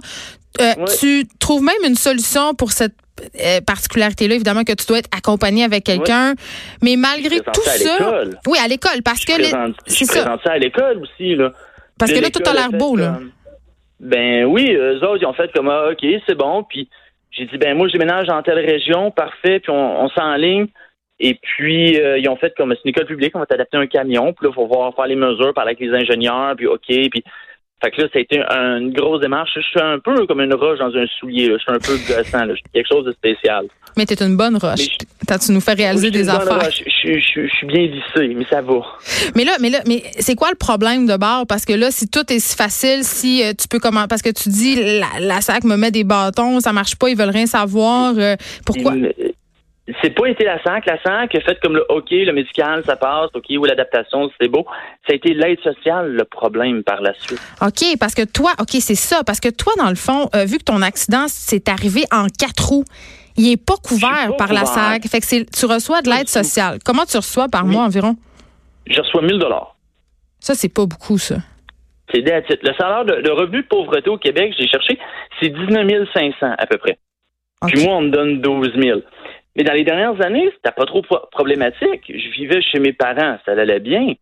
Euh, 0.61 0.73
Ouais. 0.79 0.85
Tu 0.99 1.27
trouves 1.39 1.63
même 1.63 1.77
une 1.87 1.95
solution 1.95 2.55
pour 2.55 2.73
cette 2.73 2.95
euh, 3.45 3.61
particularité-là, 3.61 4.35
évidemment, 4.37 4.65
que 4.65 4.73
tu 4.73 4.87
dois 4.87 4.99
être 4.99 5.11
accompagné 5.17 5.65
avec 5.65 5.85
quelqu'un. 5.85 6.35
Mais 6.83 6.97
malgré 6.97 7.41
tout 7.41 7.61
à 7.67 7.71
ça. 7.73 8.23
Oui, 8.47 8.59
à 8.65 8.67
l'école, 8.69 9.03
parce 9.05 9.21
Je 9.23 9.27
que. 9.27 9.33
les- 9.33 9.51
présente, 9.51 9.75
je 9.87 9.93
C'est 9.93 10.05
ça. 10.07 10.23
présente 10.23 10.41
ça 10.45 10.53
à 10.53 10.59
l'école 10.59 11.03
aussi, 11.03 11.35
là. 11.37 11.53
Parce 11.99 12.11
que 12.13 12.19
là, 12.21 12.31
tout 12.31 12.43
a 12.49 12.53
l'air 12.55 12.71
beau, 12.73 12.97
là. 12.97 13.15
comme- 13.19 13.31
Ben 14.01 14.45
oui, 14.47 14.71
eux 14.73 14.97
autres, 15.05 15.19
ils 15.21 15.27
ont 15.27 15.33
fait 15.35 15.51
comme, 15.53 15.69
ah, 15.69 15.89
OK, 15.91 16.05
c'est 16.27 16.37
bon. 16.37 16.63
Puis 16.65 16.89
j'ai 17.33 17.45
dit, 17.47 17.59
ben 17.59 17.77
moi, 17.77 17.87
je 17.89 17.93
déménage 17.93 18.29
dans 18.29 18.41
telle 18.43 18.65
région, 18.65 19.11
parfait. 19.11 19.61
Puis 19.61 19.71
on, 19.71 20.05
on 20.05 20.09
s'enligne. 20.11 20.67
Et 21.21 21.35
puis, 21.35 21.99
euh, 22.01 22.19
ils 22.19 22.29
ont 22.29 22.37
fait 22.37 22.55
comme, 22.57 22.73
c'est 22.73 22.85
une 22.85 22.91
école 22.91 23.07
publique, 23.07 23.33
on 23.35 23.41
va 23.41 23.47
t'adapter 23.47 23.77
un 23.77 23.87
camion. 23.87 24.33
Puis 24.33 24.45
là, 24.47 24.51
il 24.53 24.55
faut 24.55 24.67
voir 24.67 24.95
faire 24.95 25.07
les 25.07 25.17
mesures, 25.17 25.53
parler 25.55 25.71
avec 25.77 25.81
les 25.81 25.93
ingénieurs. 25.97 26.55
Puis 26.57 26.67
OK. 26.67 26.87
Puis, 26.87 27.25
fait 27.83 27.91
que 27.93 28.03
là, 28.03 28.09
ça 28.13 28.19
a 28.19 28.23
été 28.23 28.41
un- 28.49 28.79
une 28.81 28.93
grosse 28.93 29.21
démarche. 29.21 29.51
Je 29.55 29.61
suis 29.61 29.81
un 29.81 29.99
peu 30.01 30.27
comme 30.27 30.41
une 30.41 30.55
roche 30.55 30.79
dans 30.79 30.95
un 30.97 31.07
soulier. 31.19 31.49
là. 31.49 31.57
Je 31.59 31.63
suis 31.63 31.73
un 31.73 31.79
peu 31.79 31.97
gossant. 32.09 32.45
Là. 32.45 32.55
Je 32.55 32.55
suis 32.55 32.65
quelque 32.73 32.89
chose 32.89 33.05
de 33.05 33.13
spécial. 33.13 33.67
Mais 33.97 34.05
t'es 34.07 34.23
une 34.25 34.37
bonne 34.37 34.57
roche. 34.57 34.87
T'as- 35.27 35.39
Tu 35.39 35.51
nous 35.53 35.61
fais 35.61 35.73
réaliser 35.75 36.11
des 36.13 36.29
affaires. 36.29 36.71
Je, 36.71 37.21
suis 37.21 37.67
bien 37.67 37.87
vissé, 37.87 38.35
mais 38.35 38.45
ça 38.51 38.61
va. 38.63 38.81
Mais 39.35 39.45
là, 39.45 39.53
mais 39.61 39.71
là, 39.71 39.79
mais 39.87 40.03
c'est 40.19 40.35
quoi 40.37 40.51
le 40.51 40.57
problème 40.57 41.07
de 41.07 41.17
bord? 41.17 41.47
Parce 41.49 41.65
que 41.65 41.73
là, 41.73 41.91
si 41.91 42.09
tout 42.09 42.33
est 42.33 42.39
si 42.39 42.57
facile, 42.57 43.03
si 43.03 43.43
euh, 43.45 43.53
tu 43.61 43.67
peux 43.69 43.79
comment, 43.81 44.07
parce 44.09 44.23
que 44.23 44.31
tu 44.31 44.49
dis 44.51 44.77
la, 45.01 45.21
la 45.21 45.41
SAC 45.41 45.65
me 45.65 45.77
met 45.77 45.91
des 45.91 46.05
bâtons, 46.05 46.61
ça 46.61 46.73
marche 46.73 46.97
pas, 46.97 47.09
ils 47.11 47.17
veulent 47.17 47.31
rien 47.31 47.47
savoir. 47.47 48.15
euh, 48.19 48.37
pourquoi? 48.67 48.93
C'est 50.03 50.11
pas 50.11 50.27
été 50.27 50.45
la 50.45 50.63
SAC. 50.63 50.85
La 50.87 51.01
SAC 51.03 51.35
a 51.35 51.41
fait 51.41 51.59
comme 51.61 51.75
le 51.75 51.85
OK, 51.89 52.11
le 52.11 52.33
médical, 52.33 52.83
ça 52.85 52.97
passe, 52.97 53.31
OK, 53.35 53.47
ou 53.51 53.65
l'adaptation, 53.65 54.31
c'est 54.41 54.49
beau. 54.49 54.67
Ça 55.07 55.13
a 55.13 55.17
été 55.17 55.33
l'aide 55.33 55.61
sociale 55.61 56.13
le 56.13 56.25
problème 56.25 56.83
par 56.83 57.01
la 57.01 57.15
suite. 57.15 57.41
OK, 57.63 57.97
parce 57.99 58.15
que 58.15 58.25
toi, 58.25 58.53
OK, 58.61 58.71
c'est 58.81 58.95
ça. 58.95 59.25
Parce 59.25 59.41
que 59.41 59.49
toi, 59.49 59.73
dans 59.79 59.89
le 59.89 59.95
fond, 59.97 60.29
euh, 60.35 60.45
vu 60.45 60.59
que 60.59 60.65
ton 60.65 60.83
accident 60.83 61.27
s'est 61.29 61.71
arrivé 61.71 62.03
en 62.13 62.27
quatre 62.27 62.69
roues, 62.69 62.85
il 63.37 63.51
est 63.53 63.57
pas 63.65 63.77
couvert 63.83 64.29
pas 64.31 64.37
par 64.47 64.53
la. 64.53 64.67
SAC. 64.67 65.07
Fait 65.09 65.21
que 65.21 65.27
c'est, 65.27 65.47
tu 65.51 65.65
reçois 65.65 66.03
de 66.03 66.11
l'aide 66.11 66.29
sociale. 66.29 66.79
Comment 66.85 67.05
tu 67.07 67.17
reçois 67.17 67.49
par 67.49 67.65
Oui. 67.65 67.73
mois 67.73 67.85
environ? 67.85 68.17
Je 68.87 69.01
reçois 69.01 69.23
1000 69.23 69.39
dollars. 69.39 69.77
Ça, 70.41 70.55
c'est 70.55 70.73
pas 70.73 70.85
beaucoup, 70.87 71.19
ça. 71.19 71.37
C'est. 72.13 72.21
Le 72.21 72.75
salaire 72.79 73.05
de, 73.05 73.23
de 73.23 73.31
revenu 73.31 73.63
de 73.63 73.67
pauvreté 73.69 74.11
au 74.11 74.19
Québec, 74.19 74.55
j'ai 74.59 74.67
cherché, 74.69 74.99
c'est 75.41 75.49
19 75.49 76.09
500 76.15 76.55
à 76.59 76.67
peu 76.67 76.79
près. 76.79 76.99
OK. 77.63 77.73
Puis 77.73 77.85
moi, 77.85 77.97
on 77.97 78.03
me 78.03 78.11
donne 78.11 78.41
12 78.41 78.73
000. 78.81 79.01
Mais 79.57 79.65
dans 79.65 79.73
les 79.73 79.85
dernières 79.85 80.21
années, 80.25 80.51
c'était 80.55 80.75
pas 80.75 80.85
trop 80.87 81.03
pro- 81.03 81.27
problématique. 81.33 82.03
Je 82.09 82.31
vivais 82.33 82.61
chez 82.63 82.79
mes 82.79 82.93
parents, 82.93 83.39
ça 83.45 83.53
allait 83.53 83.81
bien. 83.81 84.15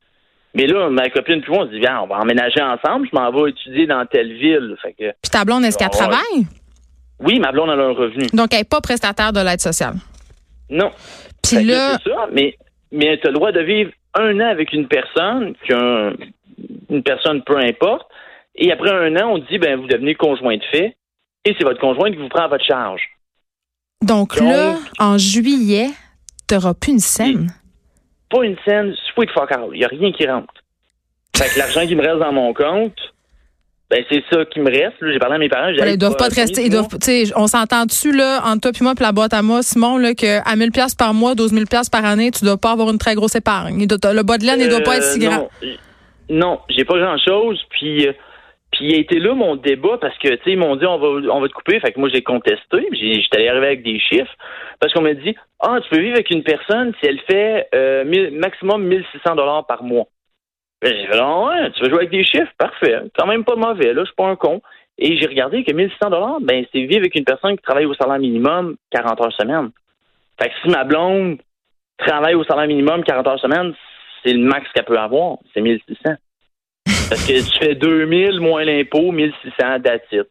Mais 0.55 0.67
là, 0.67 0.89
ma 0.89 1.11
copine 1.11 1.43
puis 1.43 1.53
moi, 1.53 1.65
on 1.65 1.67
se 1.67 1.73
dit, 1.73 1.81
viens, 1.81 2.01
on 2.01 2.07
va 2.07 2.17
emménager 2.21 2.63
ensemble, 2.63 3.07
je 3.13 3.19
m'en 3.19 3.31
vais 3.31 3.51
étudier 3.51 3.87
dans 3.87 4.07
telle 4.07 4.33
ville. 4.33 4.75
Fait 4.81 4.93
que, 4.93 5.11
Puis 5.23 5.31
ta 5.31 5.45
blonde, 5.45 5.65
est-ce 5.65 5.77
qu'elle 5.77 5.89
Ah 5.93 5.97
travaille? 5.97 6.47
oui, 7.21 7.39
ma 7.39 7.53
blonde 7.53 7.71
a 7.71 7.75
un 7.75 7.93
revenu. 7.93 8.27
Donc, 8.33 8.49
elle 8.53 8.61
n'est 8.61 8.65
pas 8.65 8.81
prestataire 8.81 9.33
de 9.33 9.41
l'aide 9.41 9.61
sociale. 9.61 9.95
Non. 10.71 10.91
Puis 11.43 11.63
là, 11.65 11.99
c'est 12.03 12.11
ça, 12.11 12.29
mais, 12.33 12.57
mais 12.91 13.19
tu 13.19 13.27
as 13.27 13.31
le 13.31 13.35
droit 13.37 13.53
de 13.53 13.61
vivre 13.61 13.91
un 14.15 14.41
an 14.41 14.47
avec 14.49 14.73
une 14.73 14.89
personne, 14.89 15.55
une 16.91 17.03
personne 17.03 17.43
peu 17.43 17.59
importe, 17.59 18.07
et 18.55 18.73
après 18.73 18.91
un 18.91 19.15
an, 19.17 19.33
on 19.35 19.39
dit, 19.39 19.59
ben, 19.59 19.79
vous 19.79 19.87
devenez 19.87 20.15
conjoint 20.15 20.57
de 20.57 20.65
fait, 20.73 20.97
et 21.45 21.55
c'est 21.59 21.65
votre 21.65 21.81
conjoint 21.81 22.11
qui 22.11 22.17
vous 22.17 22.29
prend 22.31 22.45
à 22.45 22.49
votre 22.49 22.65
charge. 22.65 23.03
Donc 24.03 24.37
Donc- 24.39 24.49
là, 24.49 24.75
en 24.99 25.19
juillet, 25.19 25.89
t'auras 26.47 26.75
plus 26.75 26.93
une 26.93 26.99
scène. 27.01 27.53
Pas 28.31 28.45
une 28.45 28.57
scène, 28.65 28.95
sweet 29.15 29.31
fuck 29.31 29.51
out. 29.53 29.71
Il 29.73 29.79
n'y 29.79 29.85
a 29.85 29.89
rien 29.89 30.13
qui 30.13 30.27
rentre. 30.27 30.53
Fait 31.37 31.49
que 31.53 31.59
l'argent 31.59 31.87
qui 31.87 31.95
me 31.95 32.03
reste 32.03 32.19
dans 32.19 32.33
mon 32.33 32.53
compte, 32.55 32.97
ben, 33.89 34.03
c'est 34.11 34.23
ça 34.33 34.45
qui 34.47 34.59
me 34.61 34.69
reste. 34.71 34.97
J'ai 35.01 35.19
parlé 35.19 35.37
à 35.37 35.39
mes 35.39 35.49
parents. 35.49 35.71
Voilà, 35.77 35.93
ils 35.93 35.99
doivent 35.99 36.17
pas 36.17 36.29
te 36.29 36.35
rester. 36.35 36.65
Ils 36.65 36.71
doivent, 36.71 36.89
on 37.37 37.47
s'entend 37.47 37.87
dessus 37.87 38.13
là 38.13 38.43
entre 38.45 38.63
toi 38.63 38.73
puis 38.73 38.83
moi 38.83 38.95
puis 38.97 39.05
la 39.05 39.13
boîte 39.13 39.33
à 39.33 39.43
moi, 39.43 39.63
Simon, 39.63 39.99
là, 39.99 40.15
que 40.15 40.41
à 40.49 40.57
1000 40.57 40.73
pièces 40.73 40.95
par 40.97 41.15
mois, 41.15 41.35
12 41.37 41.53
000 41.53 41.67
pièces 41.67 41.89
par 41.89 42.05
année, 42.05 42.31
tu 42.33 42.45
dois 42.45 42.57
pas 42.57 42.73
avoir 42.73 42.91
une 42.91 42.99
très 42.99 43.15
grosse 43.15 43.37
épargne. 43.37 43.87
Doit- 43.87 44.13
le 44.13 44.23
bas 44.23 44.39
de 44.39 44.45
laine, 44.45 44.61
il 44.61 44.69
doit 44.69 44.81
pas 44.81 44.97
être 44.97 45.05
si 45.05 45.25
Euh, 45.25 45.29
grand. 45.31 45.49
Non, 46.29 46.49
non 46.49 46.61
j'ai 46.69 46.85
pas 46.85 46.99
grand-chose. 46.99 47.63
Puis, 47.71 48.09
euh, 48.09 48.13
puis 48.77 48.89
il 48.89 48.95
a 48.95 48.99
été 48.99 49.19
là 49.19 49.35
mon 49.35 49.57
débat 49.57 49.97
parce 49.99 50.17
que, 50.19 50.29
tu 50.29 50.45
sais, 50.45 50.53
ils 50.53 50.59
m'ont 50.59 50.77
dit 50.77 50.85
on 50.85 50.99
va, 50.99 51.33
on 51.33 51.41
va 51.41 51.49
te 51.49 51.55
couper. 51.55 51.81
Fait 51.81 51.93
que 51.93 51.99
moi, 51.99 52.11
j'ai 52.13 52.23
contesté. 52.23 52.87
J'étais 52.93 53.39
allé 53.39 53.49
arriver 53.49 53.67
avec 53.67 53.83
des 53.83 53.99
chiffres. 53.99 54.33
Parce 54.79 54.93
qu'on 54.93 55.01
m'a 55.01 55.15
dit 55.15 55.35
Ah, 55.61 55.79
tu 55.83 55.89
peux 55.89 56.01
vivre 56.01 56.15
avec 56.15 56.31
une 56.31 56.43
personne 56.43 56.93
si 57.01 57.09
elle 57.09 57.21
fait 57.21 57.69
euh, 57.75 58.31
maximum 58.33 58.85
1600 58.85 59.35
dollars 59.35 59.67
par 59.67 59.83
mois. 59.83 60.07
J'ai 60.83 61.07
fait 61.07 61.19
Ah 61.19 61.41
ouais, 61.45 61.71
tu 61.73 61.83
veux 61.83 61.89
jouer 61.89 62.01
avec 62.01 62.11
des 62.11 62.25
chiffres 62.25 62.53
Parfait. 62.59 62.99
Quand 63.19 63.27
même 63.27 63.45
pas 63.45 63.57
mauvais. 63.57 63.95
Là, 63.95 64.03
je 64.03 64.07
suis 64.07 64.15
pas 64.15 64.29
un 64.29 64.37
con. 64.37 64.61
Et 64.99 65.17
j'ai 65.17 65.27
regardé 65.27 65.65
que 65.65 65.73
1600 65.73 66.11
dollars, 66.11 66.41
ben, 66.41 66.65
c'est 66.73 66.81
vivre 66.81 67.01
avec 67.01 67.15
une 67.15 67.25
personne 67.25 67.57
qui 67.57 67.63
travaille 67.63 67.87
au 67.87 67.95
salaire 67.95 68.19
minimum 68.19 68.77
40 68.91 69.21
heures 69.21 69.33
semaine. 69.33 69.71
Fait 70.41 70.49
que 70.49 70.55
si 70.63 70.69
ma 70.69 70.85
blonde 70.85 71.39
travaille 71.99 72.35
au 72.35 72.45
salaire 72.45 72.67
minimum 72.67 73.05
40 73.05 73.27
heures 73.27 73.41
semaine, 73.41 73.75
c'est 74.23 74.33
le 74.33 74.45
max 74.45 74.67
qu'elle 74.73 74.85
peut 74.85 74.99
avoir. 74.99 75.39
C'est 75.55 75.61
1600. 75.61 76.17
Parce 77.09 77.25
que 77.27 77.33
tu 77.33 77.59
fais 77.59 77.75
2000 77.75 78.41
moins 78.41 78.65
l'impôt, 78.65 79.13
1600 79.13 79.79
d'attitude. 79.81 80.27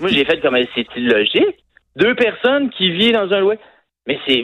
Moi, 0.00 0.10
j'ai 0.10 0.24
fait 0.24 0.40
comme 0.40 0.56
c'est 0.74 0.86
illogique. 0.96 1.64
Deux 1.96 2.14
personnes 2.14 2.70
qui 2.70 2.90
vivent 2.90 3.12
dans 3.14 3.30
un 3.32 3.40
loyer. 3.40 3.60
Mais 4.06 4.18
c'est. 4.26 4.42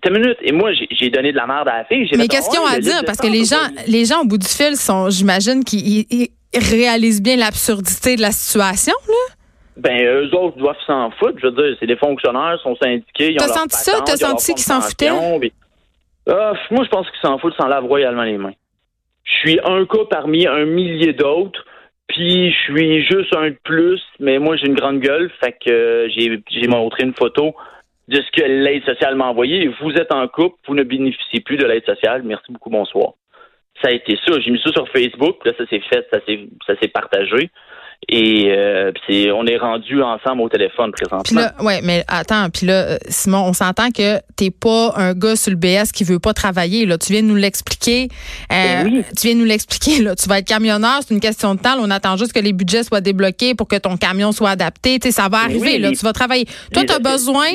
T'as 0.00 0.10
une 0.10 0.18
minute. 0.20 0.38
Et 0.42 0.52
moi, 0.52 0.70
j'ai 0.90 1.10
donné 1.10 1.32
de 1.32 1.36
la 1.36 1.46
merde 1.46 1.68
à 1.68 1.78
la 1.78 1.84
fille. 1.84 2.08
Mais 2.16 2.28
qu'est-ce 2.28 2.48
qu'ils 2.50 2.60
ont 2.60 2.66
à 2.66 2.78
dire? 2.78 3.02
Parce 3.04 3.18
que 3.18 3.26
les 3.26 3.44
gens, 3.44 3.56
les 3.88 4.04
gens 4.04 4.20
au 4.20 4.24
bout 4.24 4.38
du 4.38 4.46
fil 4.46 4.76
sont, 4.76 5.10
j'imagine, 5.10 5.64
qu'ils 5.64 6.06
ils- 6.10 6.28
ils 6.52 6.58
réalisent 6.60 7.22
bien 7.22 7.36
l'absurdité 7.36 8.14
de 8.16 8.20
la 8.22 8.30
situation. 8.30 8.94
Là. 9.08 9.34
Ben, 9.78 10.04
eux 10.04 10.34
autres 10.36 10.58
doivent 10.58 10.76
s'en 10.86 11.10
foutre. 11.12 11.38
Je 11.42 11.46
veux 11.48 11.52
dire, 11.52 11.76
c'est 11.80 11.86
des 11.86 11.96
fonctionnaires, 11.96 12.58
sont 12.62 12.76
syndiqués. 12.76 13.34
T'as 13.38 13.46
senti 13.48 13.76
ça? 13.76 13.92
T'as 14.04 14.16
senti 14.28 14.54
qu'ils 14.54 14.62
s'en 14.62 14.80
foutaient? 14.82 15.10
puis- 15.40 15.52
Ah, 16.28 16.52
moi, 16.70 16.84
je 16.84 16.90
pense 16.90 17.06
qu'ils 17.10 17.20
s'en 17.22 17.38
foutent, 17.38 17.54
s'en 17.56 17.66
lavent 17.66 17.86
royalement 17.86 18.22
les 18.22 18.36
mains. 18.38 18.52
Je 19.24 19.32
suis 19.38 19.60
un 19.64 19.86
cas 19.86 20.04
parmi 20.10 20.46
un 20.46 20.64
millier 20.64 21.12
d'autres 21.12 21.64
Puis 22.08 22.52
je 22.52 22.58
suis 22.72 23.02
juste 23.04 23.34
un 23.34 23.50
de 23.50 23.58
plus, 23.64 24.00
mais 24.18 24.38
moi 24.38 24.56
j'ai 24.56 24.66
une 24.66 24.74
grande 24.74 25.00
gueule, 25.00 25.30
fait 25.40 25.52
que 25.52 25.70
euh, 25.70 26.08
j'ai 26.50 26.68
montré 26.68 27.04
une 27.04 27.14
photo 27.14 27.54
de 28.08 28.16
ce 28.20 28.30
que 28.32 28.46
l'aide 28.46 28.84
sociale 28.84 29.14
m'a 29.14 29.26
envoyé. 29.26 29.68
Vous 29.80 29.92
êtes 29.92 30.12
en 30.12 30.26
couple, 30.28 30.56
vous 30.66 30.74
ne 30.74 30.82
bénéficiez 30.82 31.40
plus 31.40 31.56
de 31.56 31.64
l'aide 31.64 31.84
sociale. 31.86 32.22
Merci 32.24 32.52
beaucoup, 32.52 32.70
bonsoir. 32.70 33.12
Ça 33.82 33.88
a 33.88 33.92
été 33.92 34.18
ça. 34.26 34.38
J'ai 34.40 34.50
mis 34.50 34.60
ça 34.60 34.70
sur 34.72 34.88
Facebook, 34.88 35.44
là 35.44 35.52
ça 35.56 35.66
s'est 35.66 35.80
fait, 35.80 36.06
ça 36.10 36.76
s'est 36.80 36.88
partagé. 36.88 37.50
Et 38.08 38.50
euh, 38.50 38.90
c'est, 39.08 39.30
on 39.30 39.46
est 39.46 39.56
rendu 39.56 40.02
ensemble 40.02 40.42
au 40.42 40.48
téléphone 40.48 40.90
présentement. 40.90 41.22
Puis 41.24 41.34
là, 41.36 41.54
ouais, 41.60 41.80
mais 41.82 42.04
attends, 42.08 42.50
puis 42.50 42.66
là, 42.66 42.72
euh, 42.82 42.98
Simon, 43.08 43.44
on 43.46 43.52
s'entend 43.52 43.90
que 43.90 44.18
t'es 44.36 44.50
pas 44.50 44.92
un 44.96 45.14
gars 45.14 45.36
sur 45.36 45.50
le 45.52 45.56
BS 45.56 45.92
qui 45.94 46.02
veut 46.04 46.18
pas 46.18 46.34
travailler. 46.34 46.84
Là, 46.84 46.98
tu 46.98 47.12
viens 47.12 47.22
de 47.22 47.28
nous 47.28 47.36
l'expliquer. 47.36 48.08
Euh, 48.52 48.82
Ben 48.84 48.86
oui. 48.92 49.04
Tu 49.16 49.28
viens 49.28 49.36
de 49.36 49.40
nous 49.40 49.46
l'expliquer. 49.46 50.02
Là, 50.02 50.16
tu 50.16 50.28
vas 50.28 50.40
être 50.40 50.48
camionneur, 50.48 50.98
c'est 51.06 51.14
une 51.14 51.20
question 51.20 51.54
de 51.54 51.60
temps. 51.60 51.76
là. 51.76 51.80
on 51.82 51.90
attend 51.90 52.16
juste 52.16 52.32
que 52.32 52.40
les 52.40 52.52
budgets 52.52 52.82
soient 52.82 53.00
débloqués 53.00 53.54
pour 53.54 53.68
que 53.68 53.76
ton 53.76 53.96
camion 53.96 54.32
soit 54.32 54.50
adapté. 54.50 54.98
Tu 54.98 55.08
sais, 55.08 55.12
ça 55.12 55.22
va 55.22 55.38
Ben 55.38 55.44
arriver. 55.44 55.60
oui, 55.74 55.78
là, 55.78 55.90
les- 55.90 55.96
tu 55.96 56.04
vas 56.04 56.12
travailler. 56.12 56.46
Toi, 56.72 56.82
t'as 56.86 56.98
besoin. 56.98 57.46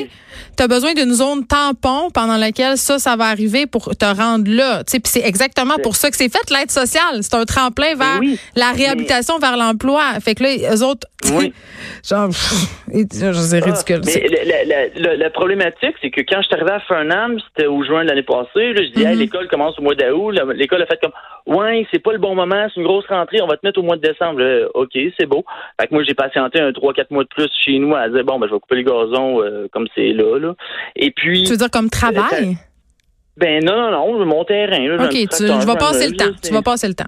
T'as 0.55 0.67
besoin 0.67 0.93
d'une 0.93 1.13
zone 1.13 1.45
tampon 1.47 2.09
pendant 2.13 2.37
laquelle 2.37 2.77
ça, 2.77 2.99
ça 2.99 3.15
va 3.15 3.25
arriver 3.25 3.65
pour 3.65 3.95
te 3.95 4.05
rendre 4.05 4.49
là. 4.51 4.83
Tu 4.83 4.91
sais, 4.91 4.99
puis 4.99 5.11
c'est 5.11 5.27
exactement 5.27 5.75
pour 5.81 5.95
ça 5.95 6.11
que 6.11 6.17
c'est 6.17 6.29
fait 6.31 6.49
l'aide 6.51 6.69
sociale. 6.69 7.19
C'est 7.21 7.33
un 7.33 7.45
tremplin 7.45 7.95
vers 7.95 8.19
Ben 8.19 8.19
oui, 8.19 8.39
la 8.55 8.71
réhabilitation, 8.71 9.39
vers 9.39 9.57
l'emploi. 9.57 10.03
Fait 10.23 10.35
que 10.37 10.43
là, 10.43 10.73
eux 10.75 10.83
autres, 10.83 11.07
Oui. 11.37 11.53
genre, 12.07 12.27
pff, 12.29 12.67
c'est 13.13 13.59
ridicule. 13.63 14.01
Ah, 14.03 14.05
mais 14.05 14.45
la, 14.45 14.63
la- 14.65 14.87
la- 14.95 15.15
la 15.15 15.29
problématique, 15.29 15.95
c'est 16.01 16.09
que 16.11 16.21
quand 16.21 16.41
je 16.41 16.47
suis 16.47 16.55
arrivé 16.55 16.71
à 16.71 16.79
Fernam, 16.81 17.37
c'était 17.49 17.67
au 17.67 17.83
juin 17.83 18.03
de 18.03 18.09
l'année 18.09 18.23
passée, 18.23 18.73
là, 18.73 18.81
je 18.83 18.91
dis, 18.93 19.01
Mhm. 19.03 19.07
Hey, 19.07 19.15
l'école 19.17 19.47
commence 19.47 19.77
au 19.79 19.81
mois 19.81 19.95
d'août. 19.95 20.31
L'école 20.55 20.81
a 20.81 20.85
fait 20.85 20.99
comme, 21.01 21.11
ouais, 21.57 21.85
c'est 21.91 21.99
pas 21.99 22.11
le 22.13 22.19
bon 22.19 22.35
moment, 22.35 22.67
c'est 22.73 22.79
une 22.79 22.87
grosse 22.87 23.05
rentrée, 23.07 23.41
on 23.41 23.47
va 23.47 23.57
te 23.57 23.65
mettre 23.65 23.79
au 23.79 23.83
mois 23.83 23.95
de 23.97 24.01
décembre. 24.01 24.39
Là, 24.39 24.67
OK, 24.73 24.91
c'est 25.19 25.25
beau. 25.25 25.43
Fait 25.79 25.87
que 25.87 25.93
moi, 25.93 26.03
j'ai 26.03 26.13
patienté 26.13 26.59
un 26.59 26.71
3-4 26.71 27.07
mois 27.11 27.23
de 27.23 27.29
plus 27.29 27.49
chez 27.63 27.77
nous 27.79 27.95
à 27.95 28.07
dire, 28.09 28.23
bon, 28.23 28.39
ben, 28.39 28.47
je 28.47 28.53
vais 28.53 28.59
couper 28.59 28.75
les 28.75 28.83
gazons 28.83 29.41
euh, 29.41 29.67
comme 29.71 29.87
c'est 29.95 30.13
là, 30.13 30.37
là. 30.39 30.53
Et 30.95 31.11
puis, 31.11 31.43
Tu 31.43 31.51
veux 31.51 31.57
dire 31.57 31.71
comme 31.71 31.89
travail? 31.89 32.57
Ben 33.37 33.63
non, 33.63 33.91
non, 33.91 33.91
non, 33.91 34.25
mon 34.25 34.43
terrain. 34.45 34.79
Là, 34.79 35.05
OK, 35.05 35.11
tu, 35.11 35.27
tracteur, 35.27 35.61
je 35.61 35.67
vais 35.67 35.77
passer 35.77 36.09
le 36.09 36.17
temps. 36.17 36.33
Tu 36.43 36.51
vas 36.51 36.63
passer 36.63 36.87
le 36.87 36.95
temps. 36.95 37.05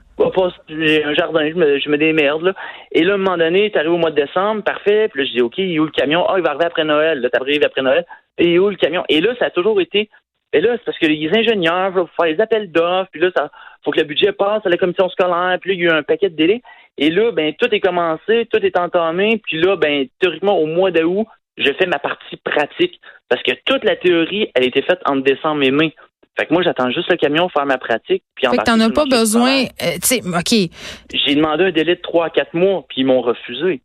j'ai 0.70 1.04
un 1.04 1.14
jardin, 1.16 1.50
je 1.50 1.56
me, 1.56 1.80
je 1.80 1.90
me 1.90 1.98
démerde, 1.98 2.44
là. 2.44 2.54
Et 2.92 3.04
là, 3.04 3.14
à 3.14 3.16
un 3.16 3.18
moment 3.18 3.38
donné, 3.38 3.72
t'arrives 3.72 3.94
au 3.94 3.98
mois 3.98 4.12
de 4.12 4.22
décembre, 4.22 4.64
parfait. 4.64 5.08
Puis 5.08 5.22
là, 5.22 5.28
je 5.28 5.34
dis, 5.34 5.42
OK, 5.42 5.58
il 5.58 5.74
est 5.74 5.80
où 5.80 5.86
le 5.86 5.92
camion? 5.92 6.24
Ah, 6.30 6.36
il 6.38 6.44
va 6.44 6.52
arriver 6.52 6.66
après 6.66 6.84
Noël. 6.84 7.20
Là, 7.20 7.32
t'arrives 7.32 7.64
après 7.66 7.82
Noël. 7.82 8.06
Et 8.38 8.46
il 8.46 8.54
est 8.54 8.60
où 8.60 8.70
le 8.70 8.76
camion? 8.76 9.04
Et 9.10 9.22
là, 9.22 9.34
ça 9.40 9.46
a 9.46 9.50
toujours 9.50 9.82
été. 9.82 10.08
Et 10.54 10.62
là, 10.62 10.74
c'est 10.74 10.86
parce 10.86 11.00
que 11.00 11.08
les 11.08 11.30
ingénieurs 11.36 11.92
veulent 11.92 12.06
faire 12.16 12.28
les 12.28 12.40
appels 12.40 12.72
d'offres. 12.72 13.10
Puis 13.12 13.22
là, 13.22 13.32
ça 13.36 13.50
faut 13.84 13.90
que 13.90 14.00
le 14.00 14.06
budget 14.06 14.32
passe 14.32 14.64
à 14.66 14.70
la 14.70 14.78
commission 14.78 15.10
scolaire. 15.10 15.58
Puis 15.60 15.72
là, 15.72 15.74
il 15.74 15.80
y 15.80 15.88
a 15.88 15.92
eu 15.92 15.98
un 15.98 16.04
paquet 16.04 16.30
de 16.30 16.36
délais. 16.36 16.62
Et 17.00 17.10
là, 17.10 17.32
ben, 17.32 17.54
tout 17.56 17.74
est 17.74 17.80
commencé, 17.80 18.48
tout 18.52 18.64
est 18.64 18.78
entamé. 18.78 19.42
Puis 19.44 19.60
là, 19.60 19.78
ben, 19.78 20.06
théoriquement, 20.20 20.60
au 20.60 20.68
mois 20.68 20.92
d'août, 20.92 21.26
je 21.58 21.74
fais 21.74 21.88
ma 21.88 21.98
partie 21.98 22.38
pratique. 22.38 23.00
Parce 23.30 23.42
que 23.42 23.52
toute 23.66 23.84
la 23.84 23.96
théorie, 23.96 24.50
elle 24.54 24.64
a 24.64 24.68
été 24.68 24.84
faite 24.84 25.00
entre 25.06 25.24
décembre 25.24 25.64
et 25.64 25.72
mai. 25.72 25.96
Fait 26.38 26.46
que 26.46 26.54
moi, 26.54 26.62
j'attends 26.64 26.90
juste 26.92 27.10
le 27.10 27.18
camion, 27.18 27.50
faire 27.50 27.66
ma 27.66 27.78
pratique. 27.78 28.24
Puis 28.36 28.48
Fait 28.50 28.58
que 28.58 28.64
t'en 28.64 28.80
as 28.80 28.90
pas 28.90 29.06
besoin. 29.06 29.64
euh, 29.64 29.94
tu 30.02 30.08
sais, 30.08 30.22
OK. 30.26 30.70
J'ai 31.14 31.36
demandé 31.36 31.66
un 31.66 31.72
délai 31.72 31.96
de 31.96 32.02
3 32.02 32.28
à 32.28 32.30
4 32.30 32.54
mois, 32.54 32.86
puis 32.88 33.02
ils 33.02 33.06
m'ont 33.06 33.22
refusé. 33.22 33.82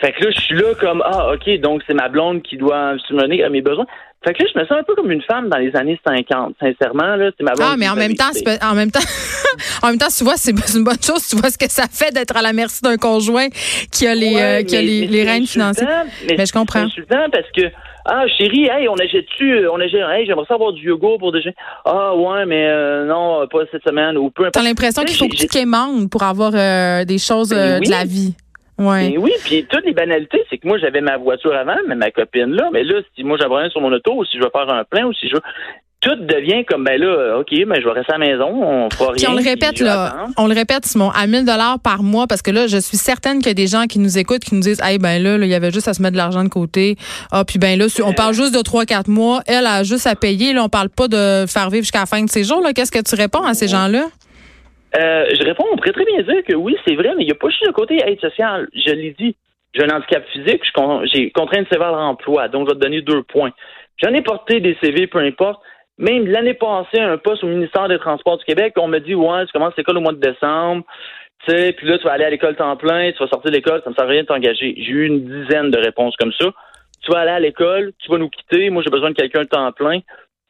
Fait 0.00 0.12
que 0.12 0.24
là, 0.24 0.30
je 0.30 0.40
suis 0.40 0.54
là 0.54 0.74
comme, 0.78 1.02
ah, 1.04 1.32
OK, 1.32 1.48
donc 1.60 1.82
c'est 1.86 1.94
ma 1.94 2.08
blonde 2.08 2.42
qui 2.42 2.56
doit 2.56 2.94
subvenir 3.08 3.46
à 3.46 3.48
mes 3.48 3.62
besoins. 3.62 3.86
Fait 4.24 4.32
que 4.34 4.42
là, 4.42 4.48
je 4.52 4.58
me 4.60 4.64
sens 4.66 4.78
un 4.78 4.82
peu 4.84 4.94
comme 4.94 5.10
une 5.10 5.22
femme 5.22 5.48
dans 5.48 5.58
les 5.58 5.74
années 5.74 5.98
50. 6.06 6.54
Sincèrement, 6.60 7.16
là, 7.16 7.30
c'est 7.36 7.42
ma 7.44 7.52
blonde. 7.54 7.68
Ah, 7.72 7.76
mais 7.76 7.88
en 7.88 7.94
me 7.94 8.00
même 8.00 8.14
temps, 8.14 8.30
vivre. 8.32 8.44
c'est 8.46 8.58
pas- 8.58 8.70
en 8.70 8.74
même 8.74 8.90
temps, 8.92 9.00
en 9.82 9.88
même 9.88 9.98
temps, 9.98 10.06
tu 10.16 10.22
vois, 10.24 10.36
c'est 10.36 10.50
une 10.76 10.84
bonne 10.84 11.02
chose. 11.02 11.26
Tu 11.28 11.36
vois 11.36 11.50
ce 11.50 11.58
que 11.58 11.68
ça 11.70 11.84
fait 11.90 12.12
d'être 12.12 12.36
à 12.36 12.42
la 12.42 12.52
merci 12.52 12.82
d'un 12.82 12.96
conjoint 12.96 13.48
qui 13.92 14.06
a 14.06 14.14
les, 14.14 14.34
Ouais, 14.34 14.42
euh, 14.42 14.62
qui 14.64 14.76
a 14.76 14.80
mais- 14.80 14.86
les, 14.86 15.08
mais 15.08 15.24
rênes 15.24 15.46
financières. 15.46 15.88
insultant, 16.06 16.34
Mais 16.38 16.46
je 16.46 16.52
comprends. 16.52 16.80
C'est 16.80 17.00
insultant 17.00 17.26
parce 17.32 17.50
que, 17.56 17.62
ah, 18.10 18.26
chérie, 18.38 18.66
hey, 18.66 18.88
on 18.88 18.94
achète-tu, 18.94 19.68
on 19.68 19.78
achète, 19.80 20.00
hey, 20.10 20.26
j'aimerais 20.26 20.46
ça 20.48 20.54
avoir 20.54 20.72
du 20.72 20.86
yogourt 20.86 21.18
pour 21.18 21.30
déjeuner. 21.32 21.54
Ah, 21.84 22.14
ouais, 22.16 22.46
mais 22.46 22.66
euh, 22.68 23.04
non, 23.04 23.46
pas 23.48 23.60
cette 23.70 23.84
semaine, 23.86 24.16
ou 24.16 24.30
peu 24.30 24.44
T'as 24.44 24.48
importe. 24.60 24.64
l'impression 24.64 25.04
qu'il 25.04 25.16
faut 25.16 25.28
que 25.28 25.36
tu 25.36 25.46
quémandes 25.46 26.10
pour 26.10 26.22
avoir 26.22 26.52
euh, 26.54 27.04
des 27.04 27.18
choses 27.18 27.50
Ben 27.50 27.58
euh, 27.58 27.78
oui. 27.80 27.86
de 27.86 27.90
la 27.90 28.04
vie. 28.04 28.34
Ouais. 28.78 29.10
Ben 29.10 29.18
oui, 29.18 29.32
puis 29.44 29.66
toutes 29.68 29.84
les 29.84 29.92
banalités, 29.92 30.42
c'est 30.48 30.58
que 30.58 30.66
moi 30.68 30.78
j'avais 30.78 31.00
ma 31.00 31.16
voiture 31.16 31.52
avant, 31.52 31.74
mais 31.88 31.96
ma 31.96 32.10
copine 32.12 32.52
là, 32.54 32.68
mais 32.72 32.84
là, 32.84 33.00
si 33.16 33.24
moi 33.24 33.36
j'avais 33.40 33.56
rien 33.56 33.70
sur 33.70 33.80
mon 33.80 33.92
auto, 33.92 34.14
ou 34.14 34.24
si 34.24 34.38
je 34.38 34.42
veux 34.44 34.50
faire 34.50 34.70
un 34.72 34.84
plein, 34.84 35.04
ou 35.04 35.12
si 35.12 35.28
je 35.28 35.34
veux. 35.34 35.42
Tout 36.00 36.14
devient 36.14 36.64
comme 36.64 36.84
ben 36.84 37.00
là, 37.00 37.38
OK, 37.38 37.50
ben 37.50 37.80
je 37.80 37.84
vais 37.84 37.90
rester 37.90 38.12
à 38.12 38.18
la 38.18 38.26
maison, 38.26 38.46
on 38.46 38.88
fera 38.88 39.06
rien. 39.06 39.16
Puis 39.16 39.26
on 39.26 39.32
le 39.32 39.42
répète 39.42 39.80
là, 39.80 40.26
on 40.36 40.46
le 40.46 40.54
répète 40.54 40.84
Simon, 40.84 41.10
à 41.10 41.26
1000 41.26 41.44
dollars 41.44 41.78
par 41.82 42.04
mois 42.04 42.28
parce 42.28 42.40
que 42.40 42.52
là 42.52 42.68
je 42.68 42.76
suis 42.76 42.96
certaine 42.96 43.38
qu'il 43.38 43.48
y 43.48 43.50
a 43.50 43.54
des 43.54 43.66
gens 43.66 43.86
qui 43.86 43.98
nous 43.98 44.16
écoutent 44.16 44.44
qui 44.44 44.54
nous 44.54 44.60
disent 44.60 44.80
"Hey 44.80 44.98
ben 44.98 45.20
là, 45.20 45.36
il 45.38 45.48
y 45.48 45.54
avait 45.54 45.72
juste 45.72 45.88
à 45.88 45.94
se 45.94 46.00
mettre 46.00 46.12
de 46.12 46.18
l'argent 46.18 46.44
de 46.44 46.48
côté." 46.48 46.94
Ah 47.32 47.44
puis 47.44 47.58
ben 47.58 47.76
là 47.76 47.86
on 48.04 48.12
parle 48.12 48.32
juste 48.32 48.56
de 48.56 48.62
3 48.62 48.84
4 48.84 49.08
mois, 49.08 49.40
elle 49.48 49.66
a 49.66 49.82
juste 49.82 50.06
à 50.06 50.14
payer, 50.14 50.52
là 50.52 50.62
on 50.62 50.68
parle 50.68 50.88
pas 50.88 51.08
de 51.08 51.46
faire 51.48 51.68
vivre 51.68 51.82
jusqu'à 51.82 52.00
la 52.00 52.06
fin 52.06 52.22
de 52.22 52.30
ses 52.30 52.44
jours 52.44 52.62
là, 52.62 52.72
qu'est-ce 52.72 52.92
que 52.92 53.02
tu 53.02 53.16
réponds 53.20 53.42
à 53.42 53.54
ces 53.54 53.66
gens-là? 53.66 54.04
Euh, 54.96 55.26
je 55.34 55.44
réponds, 55.44 55.64
on 55.72 55.76
pourrait 55.76 55.92
très 55.92 56.04
bien 56.04 56.22
dire 56.22 56.42
que 56.46 56.54
oui, 56.54 56.76
c'est 56.86 56.94
vrai, 56.94 57.10
mais 57.16 57.24
il 57.24 57.26
n'y 57.26 57.32
a 57.32 57.34
pas 57.34 57.48
juste 57.48 57.66
le 57.66 57.72
côté 57.72 57.98
aide 58.06 58.20
sociale. 58.20 58.68
Je 58.74 58.92
l'ai 58.92 59.14
dit. 59.18 59.36
J'ai 59.74 59.84
un 59.84 59.94
handicap 59.94 60.24
physique, 60.32 60.62
j'ai 61.12 61.30
contrainte 61.30 61.66
sévère 61.70 61.94
à 61.94 62.00
l'emploi, 62.00 62.48
donc 62.48 62.66
je 62.66 62.72
vais 62.72 62.78
te 62.78 62.82
donner 62.82 63.02
deux 63.02 63.22
points. 63.22 63.50
J'en 64.02 64.14
ai 64.14 64.22
porté 64.22 64.60
des 64.60 64.76
CV, 64.80 65.06
peu 65.06 65.18
importe. 65.18 65.60
Même 65.98 66.26
l'année 66.26 66.54
passée, 66.54 67.00
un 67.00 67.18
poste 67.18 67.42
au 67.42 67.48
ministère 67.48 67.88
des 67.88 67.98
Transports 67.98 68.38
du 68.38 68.44
Québec, 68.44 68.74
on 68.76 68.88
me 68.88 68.98
dit 69.00 69.14
Ouais, 69.14 69.44
tu 69.46 69.52
commences 69.52 69.76
l'école 69.76 69.98
au 69.98 70.00
mois 70.00 70.12
de 70.12 70.20
décembre, 70.20 70.84
tu 71.46 71.52
sais, 71.52 71.72
puis 71.72 71.86
là, 71.86 71.98
tu 71.98 72.04
vas 72.04 72.12
aller 72.12 72.24
à 72.24 72.30
l'école 72.30 72.56
temps 72.56 72.76
plein, 72.76 73.10
tu 73.12 73.18
vas 73.18 73.28
sortir 73.28 73.50
de 73.50 73.56
l'école, 73.56 73.80
ça 73.82 73.90
ne 73.90 73.94
sert 73.94 74.04
à 74.04 74.08
rien 74.08 74.22
de 74.22 74.26
t'engager. 74.26 74.74
J'ai 74.76 74.90
eu 74.90 75.06
une 75.06 75.24
dizaine 75.24 75.70
de 75.70 75.78
réponses 75.78 76.16
comme 76.16 76.32
ça. 76.32 76.46
Tu 77.02 77.12
vas 77.12 77.20
aller 77.20 77.30
à 77.30 77.40
l'école, 77.40 77.92
tu 77.98 78.10
vas 78.10 78.18
nous 78.18 78.28
quitter, 78.28 78.70
moi 78.70 78.82
j'ai 78.82 78.90
besoin 78.90 79.10
de 79.10 79.16
quelqu'un 79.16 79.42
de 79.42 79.48
temps 79.48 79.70
plein. 79.72 80.00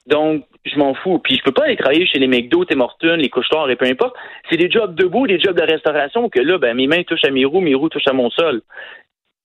Donc, 0.06 0.44
je 0.64 0.78
m'en 0.78 0.94
fous. 0.94 1.18
Puis 1.18 1.36
je 1.36 1.42
peux 1.42 1.52
pas 1.52 1.64
aller 1.64 1.76
travailler 1.76 2.06
chez 2.06 2.18
les 2.18 2.26
McDo, 2.26 2.64
Tim 2.64 2.80
Hortons, 2.80 3.16
les 3.16 3.28
couche-tards 3.28 3.68
et 3.70 3.76
peu 3.76 3.84
importe. 3.84 4.16
C'est 4.48 4.56
des 4.56 4.70
jobs 4.70 4.94
debout, 4.94 5.26
des 5.26 5.38
jobs 5.38 5.56
de 5.56 5.62
restauration 5.62 6.30
que 6.30 6.40
là, 6.40 6.56
ben, 6.56 6.74
mes 6.74 6.86
mains 6.86 7.02
touchent 7.02 7.24
à 7.24 7.30
mes 7.30 7.44
roues, 7.44 7.60
mes 7.60 7.74
roues 7.74 7.90
touchent 7.90 8.08
à 8.08 8.14
mon 8.14 8.30
sol. 8.30 8.62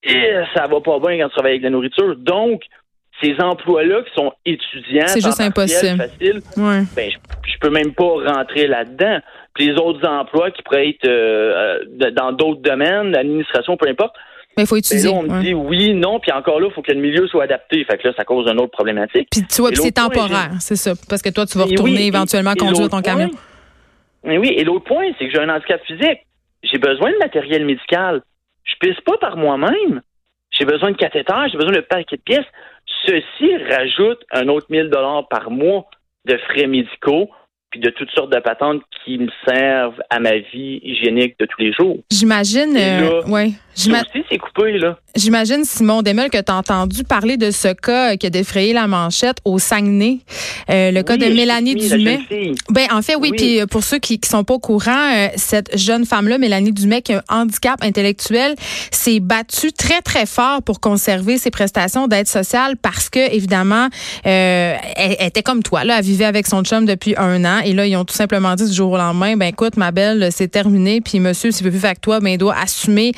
Et 0.04 0.34
ça 0.54 0.68
va 0.68 0.82
pas 0.82 1.00
bien 1.00 1.18
quand 1.18 1.30
tu 1.30 1.36
travailles 1.36 1.54
avec 1.54 1.64
la 1.64 1.70
nourriture. 1.70 2.16
Donc, 2.18 2.64
ces 3.22 3.36
emplois-là 3.40 4.02
qui 4.04 4.14
sont 4.16 4.34
étudiants, 4.46 5.08
C'est 5.08 5.22
juste 5.24 5.40
impossible. 5.42 5.98
facile, 5.98 6.42
Ouais. 6.58 6.82
ben, 6.96 7.12
je, 7.12 7.18
je 7.52 7.58
peux 7.60 7.70
même 7.70 7.94
pas 7.94 8.04
rentrer 8.34 8.68
là-dedans. 8.68 9.20
Puis 9.54 9.68
les 9.68 9.74
autres 9.76 10.06
emplois 10.08 10.52
qui 10.52 10.62
pourraient 10.64 10.90
être 10.90 11.06
euh, 11.08 11.80
euh, 12.02 12.12
dans 12.12 12.32
d'autres 12.32 12.62
domaines, 12.62 13.12
l'administration, 13.12 13.78
peu 13.78 13.88
importe, 13.88 14.16
Mais 14.58 14.64
il 14.64 14.68
faut 14.68 14.76
ben 14.76 14.80
étudier. 14.80 15.12
là, 15.12 15.16
on 15.18 15.24
me 15.24 15.30
ouais. 15.30 15.42
dit 15.42 15.54
oui, 15.54 15.94
non, 15.94 16.20
puis 16.20 16.32
encore 16.32 16.60
là, 16.60 16.68
il 16.70 16.74
faut 16.74 16.82
que 16.82 16.92
le 16.92 17.00
milieu 17.00 17.28
soit 17.28 17.44
adapté. 17.44 17.84
Fait 17.86 17.98
que 17.98 18.08
là, 18.08 18.14
ça 18.18 18.24
cause 18.26 18.48
une 18.50 18.60
autre 18.60 18.72
problématique. 18.72 19.28
Puis 19.32 19.44
tu 19.46 19.62
vois, 19.62 19.70
c'est 19.74 19.92
temporaire, 19.92 20.52
c'est 20.60 20.76
ça 20.76 20.94
parce 21.08 21.22
que 21.22 21.30
toi 21.30 21.46
tu 21.46 21.58
vas 21.58 21.66
Et 21.66 21.70
retourner 21.72 21.94
oui, 21.94 22.08
éventuellement 22.08 22.54
et 22.54 22.58
conduire 22.60 22.90
ton 22.90 23.02
camion. 23.02 23.30
Mais 24.24 24.38
oui, 24.38 24.50
et 24.58 24.64
l'autre 24.64 24.86
point, 24.86 25.06
c'est 25.20 25.26
que 25.28 25.32
j'ai 25.32 25.40
un 25.40 25.50
handicap 25.50 25.82
physique. 25.86 26.20
J'ai 26.64 26.78
besoin 26.78 27.12
de 27.12 27.18
matériel 27.18 27.66
médical. 27.66 28.22
Je 28.64 28.74
pisse 28.80 29.00
pas 29.02 29.18
par 29.18 29.38
moi-même. 29.38 30.02
J'ai 30.52 30.66
besoin 30.66 30.92
de 30.92 30.98
cathéter, 30.98 31.34
j'ai 31.52 31.58
besoin 31.58 31.74
de 31.74 31.82
paquet 31.82 32.16
de 32.16 32.22
pièces. 32.22 32.46
Ceci 33.06 33.56
rajoute 33.70 34.24
un 34.32 34.48
autre 34.48 34.68
1000 34.70 34.90
dollars 34.90 35.28
par 35.30 35.52
mois 35.52 35.86
de 36.26 36.38
frais 36.38 36.68
médicaux 36.68 37.30
puis 37.74 37.80
de 37.80 37.90
toutes 37.90 38.12
sortes 38.12 38.32
de 38.32 38.40
patentes 38.40 38.84
qui 39.04 39.18
me 39.18 39.30
servent 39.48 40.00
à 40.12 40.20
ma 40.20 40.38
vie 40.38 40.80
hygiénique 40.84 41.40
de 41.40 41.46
tous 41.48 41.60
les 41.60 41.74
jours. 41.74 41.98
J'imagine 42.12 42.78
euh, 42.78 43.24
ouais. 43.24 43.50
Ça 43.76 43.84
J'ima- 43.86 44.02
aussi, 44.02 44.24
c'est 44.30 44.38
coupé, 44.38 44.78
là. 44.78 44.98
J'imagine, 45.16 45.64
Simon 45.64 46.02
Demel, 46.02 46.30
que 46.32 46.38
tu 46.42 46.52
as 46.52 46.56
entendu 46.56 47.04
parler 47.04 47.38
de 47.38 47.52
ce 47.52 47.68
cas 47.74 48.16
qui 48.18 48.26
a 48.26 48.30
défrayé 48.32 48.74
la 48.74 48.88
manchette 48.88 49.38
au 49.46 49.60
Saguenay, 49.60 50.20
euh, 50.72 50.90
le 50.92 51.04
cas 51.04 51.18
de 51.18 51.26
Mélanie 51.26 51.76
la 51.76 51.98
Dumais. 51.98 52.20
Ben 52.70 52.88
en 52.92 53.02
fait 53.04 53.16
oui, 53.16 53.30
Oui. 53.32 53.38
puis 53.38 53.62
euh, 53.62 53.68
pour 53.68 53.84
ceux 53.84 54.00
qui 54.00 54.20
qui 54.20 54.28
sont 54.28 54.44
pas 54.44 54.56
au 54.56 54.60
courant, 54.60 55.14
euh, 55.16 55.28
cette 55.36 55.78
jeune 55.78 56.06
femme-là, 56.06 56.40
Mélanie 56.40 56.72
Dumais, 56.72 57.04
qui 57.04 57.14
a 57.14 57.24
un 57.30 57.42
handicap 57.42 57.84
intellectuel, 57.84 58.56
s'est 58.92 59.20
battue 59.20 59.72
très 59.72 60.02
très 60.02 60.26
fort 60.26 60.64
pour 60.64 60.80
conserver 60.80 61.38
ses 61.38 61.52
prestations 61.52 62.08
d'aide 62.08 62.28
sociale 62.28 62.76
parce 62.82 63.10
que 63.12 63.20
évidemment, 63.34 63.90
euh, 64.26 64.76
elle, 64.96 65.16
elle 65.20 65.28
était 65.28 65.44
comme 65.44 65.62
toi, 65.62 65.84
là, 65.84 66.00
elle 66.00 66.06
vivait 66.06 66.26
avec 66.26 66.48
son 66.48 66.64
chum 66.64 66.86
depuis 66.86 67.14
un 67.18 67.46
an 67.46 67.60
et 67.64 67.74
là 67.74 67.86
ils 67.86 67.96
ont 67.96 68.06
tout 68.06 68.16
simplement 68.16 68.56
dit 68.56 68.66
du 68.68 68.74
jour 68.74 68.92
au 68.94 68.98
lendemain, 68.98 69.38
ben 69.38 69.46
écoute 69.48 69.78
ma 69.78 69.92
belle, 69.92 70.30
c'est 70.32 70.48
terminé, 70.48 71.02
puis 71.02 71.20
monsieur 71.20 71.52
s'il 71.52 71.66
veut 71.66 71.72
vivre 71.72 71.86
avec 71.86 72.02
toi, 72.02 72.20
ben 72.20 72.30
il 72.30 72.38
doit 72.40 72.56
assumer 72.60 73.12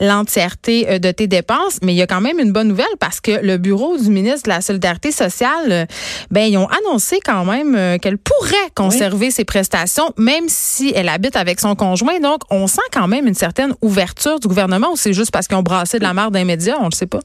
l'entièreté 0.00 0.88
euh, 0.90 0.98
de 0.98 1.10
tes 1.10 1.26
dépenses, 1.26 1.78
mais 1.82 1.92
il 1.92 1.96
y 1.96 2.02
a 2.02 2.06
quand 2.06 2.20
même 2.20 2.38
une 2.38 2.52
bonne 2.52 2.68
nouvelle 2.68 2.86
parce 3.00 3.20
que 3.20 3.44
le 3.44 3.56
bureau 3.58 3.96
du 3.98 4.10
ministre 4.10 4.44
de 4.44 4.50
la 4.54 4.60
Solidarité 4.60 5.10
sociale, 5.12 5.70
euh, 5.72 5.84
ben 6.30 6.42
ils 6.42 6.56
ont 6.58 6.68
annoncé 6.68 7.20
quand 7.24 7.44
même 7.44 7.74
euh, 7.74 7.98
qu'elle 7.98 8.18
pourrait 8.18 8.56
conserver 8.74 9.30
ses 9.30 9.44
prestations, 9.44 10.12
même 10.16 10.44
si 10.48 10.92
elle 10.94 11.08
habite 11.08 11.36
avec 11.36 11.60
son 11.60 11.74
conjoint. 11.74 12.20
Donc, 12.20 12.40
on 12.50 12.66
sent 12.66 12.82
quand 12.92 13.08
même 13.08 13.26
une 13.26 13.34
certaine 13.34 13.74
ouverture 13.82 14.40
du 14.40 14.48
gouvernement 14.48 14.92
ou 14.92 14.96
c'est 14.96 15.12
juste 15.12 15.30
parce 15.32 15.46
qu'ils 15.48 15.56
ont 15.56 15.62
brassé 15.62 15.98
de 15.98 16.04
la 16.04 16.14
marde 16.14 16.34
d'un 16.34 16.44
média, 16.44 16.76
on 16.80 16.86
le 16.86 16.92
sait 16.92 17.06
pas. 17.06 17.20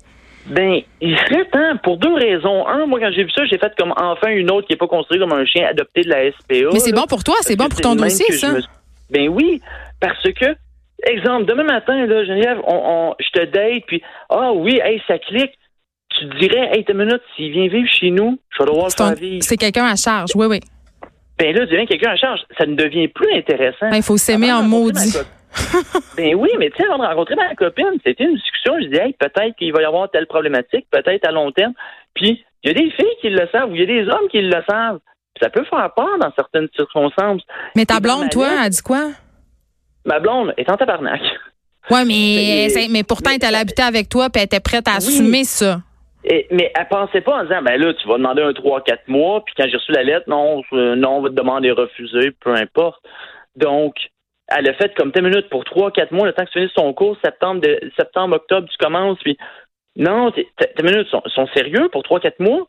Ben, 0.45 0.81
il 0.99 1.17
serait 1.19 1.45
temps, 1.51 1.77
pour 1.83 1.97
deux 1.97 2.13
raisons. 2.13 2.67
Un, 2.67 2.85
moi, 2.85 2.99
quand 2.99 3.11
j'ai 3.15 3.23
vu 3.23 3.31
ça, 3.31 3.45
j'ai 3.45 3.57
fait 3.57 3.71
comme 3.77 3.93
enfin 3.95 4.27
une 4.27 4.51
autre 4.51 4.67
qui 4.67 4.73
n'est 4.73 4.77
pas 4.77 4.87
considérée 4.87 5.19
comme 5.21 5.31
un 5.39 5.45
chien 5.45 5.65
adopté 5.69 6.01
de 6.03 6.09
la 6.09 6.29
SPA. 6.31 6.69
Mais 6.73 6.79
c'est 6.79 6.91
bon 6.91 7.05
pour 7.07 7.23
toi, 7.23 7.35
c'est 7.41 7.55
bon 7.55 7.69
pour 7.69 7.79
ton 7.79 7.95
dossier, 7.95 8.25
ça. 8.37 8.51
me- 8.51 8.61
Ben 9.09 9.29
oui, 9.29 9.61
parce 10.01 10.21
que 10.23 10.45
exemple, 11.11 11.45
demain 11.45 11.63
matin, 11.63 12.05
là, 12.05 12.23
Geneviève, 12.23 12.59
on, 12.65 12.75
on, 12.75 13.15
je 13.19 13.29
te 13.39 13.45
date, 13.45 13.83
puis 13.87 14.01
ah 14.29 14.53
oui, 14.53 14.79
hey, 14.83 15.01
ça 15.07 15.17
clique. 15.19 15.53
Tu 16.09 16.29
te 16.29 16.37
dirais, 16.37 16.69
hey, 16.73 16.85
t'as 16.85 16.93
une 16.93 16.99
minute, 17.05 17.21
s'il 17.35 17.51
vient 17.51 17.67
vivre 17.67 17.89
chez 17.89 18.11
nous, 18.11 18.39
je 18.51 18.63
vais 18.63 18.69
devoir 18.69 18.87
le 18.87 18.91
faire 18.91 19.15
vivre. 19.15 19.43
C'est 19.43 19.57
quelqu'un 19.57 19.85
à 19.85 19.95
charge, 19.95 20.31
oui, 20.35 20.45
oui. 20.45 20.59
Ben 21.39 21.53
là, 21.55 21.61
tu 21.65 21.71
deviens 21.71 21.85
quelqu'un 21.87 22.11
à 22.11 22.15
charge. 22.15 22.41
Ça 22.57 22.65
ne 22.65 22.75
devient 22.75 23.07
plus 23.07 23.33
intéressant. 23.33 23.89
Ben, 23.89 23.97
Il 23.97 24.03
faut 24.03 24.17
s'aimer 24.17 24.51
en 24.51 24.61
maudit. 24.61 25.17
ben 26.15 26.35
oui, 26.35 26.49
mais 26.59 26.69
tu 26.69 26.77
sais, 26.77 26.87
avant 26.87 26.99
de 26.99 27.07
rencontrer 27.07 27.35
ma 27.35 27.55
copine, 27.55 27.97
c'était 28.05 28.23
une 28.23 28.35
discussion. 28.35 28.75
Je 28.79 28.87
disais, 28.87 29.05
hey, 29.07 29.13
peut-être 29.13 29.55
qu'il 29.57 29.73
va 29.73 29.81
y 29.81 29.85
avoir 29.85 30.09
telle 30.11 30.27
problématique, 30.27 30.85
peut-être 30.91 31.27
à 31.27 31.31
long 31.31 31.51
terme. 31.51 31.73
Puis, 32.13 32.43
il 32.63 32.67
y 32.67 32.71
a 32.71 32.73
des 32.73 32.91
filles 32.91 33.15
qui 33.21 33.29
le 33.29 33.47
savent, 33.51 33.71
ou 33.71 33.75
il 33.75 33.81
y 33.81 33.83
a 33.83 33.87
des 34.03 34.09
hommes 34.09 34.27
qui 34.29 34.41
le 34.41 34.63
savent. 34.69 34.99
Puis 35.33 35.43
ça 35.43 35.49
peut 35.49 35.65
faire 35.65 35.91
peur 35.95 36.17
dans 36.19 36.31
certaines 36.35 36.67
circonstances. 36.75 37.41
Mais 37.75 37.85
ta 37.85 37.99
blonde, 37.99 38.29
toi, 38.29 38.47
elle 38.63 38.69
dit 38.69 38.81
quoi? 38.81 39.09
Ma 40.05 40.19
blonde 40.19 40.53
est 40.57 40.69
en 40.69 40.75
tabarnak. 40.77 41.21
Ouais, 41.89 42.05
mais, 42.05 42.67
mais 42.91 43.03
pourtant, 43.03 43.31
mais- 43.31 43.47
elle 43.47 43.55
habité 43.55 43.81
avec 43.83 44.09
toi, 44.09 44.29
puis 44.29 44.39
elle 44.41 44.45
était 44.45 44.59
prête 44.59 44.87
à 44.87 44.91
Oui. 44.91 44.97
assumer 44.97 45.43
ça. 45.43 45.81
Et- 46.25 46.47
mais 46.51 46.71
elle 46.77 46.87
pensait 46.87 47.21
pas 47.21 47.39
en 47.39 47.43
disant, 47.43 47.61
ben 47.61 47.79
là, 47.79 47.93
tu 47.93 48.07
vas 48.07 48.17
demander 48.17 48.41
un 48.41 48.53
3-4 48.53 49.07
mois, 49.07 49.43
puis 49.45 49.53
quand 49.57 49.65
j'ai 49.69 49.75
reçu 49.77 49.91
la 49.91 50.03
lettre, 50.03 50.29
non, 50.29 50.61
euh, 50.73 50.95
non, 50.95 51.17
on 51.17 51.21
va 51.21 51.29
te 51.29 51.33
demander 51.35 51.71
refusé, 51.71 52.31
peu 52.31 52.53
importe. 52.55 53.01
Donc, 53.57 53.95
elle 54.47 54.69
a 54.69 54.73
fait 54.75 54.93
comme 54.95 55.11
10 55.11 55.21
minutes 55.21 55.49
pour 55.49 55.63
3-4 55.65 56.11
mois, 56.13 56.25
le 56.27 56.33
temps 56.33 56.45
que 56.45 56.51
tu 56.51 56.59
finisses 56.59 56.73
ton 56.73 56.93
cours, 56.93 57.17
septembre, 57.23 57.61
de, 57.61 57.79
septembre, 57.97 58.35
octobre, 58.37 58.67
tu 58.69 58.77
commences, 58.77 59.17
puis 59.21 59.37
non, 59.97 60.31
tes 60.31 60.47
tes 60.57 60.83
minutes 60.83 61.07
sont, 61.09 61.21
sont 61.35 61.47
sérieux 61.53 61.89
pour 61.91 62.03
3-4 62.03 62.39
mois? 62.39 62.67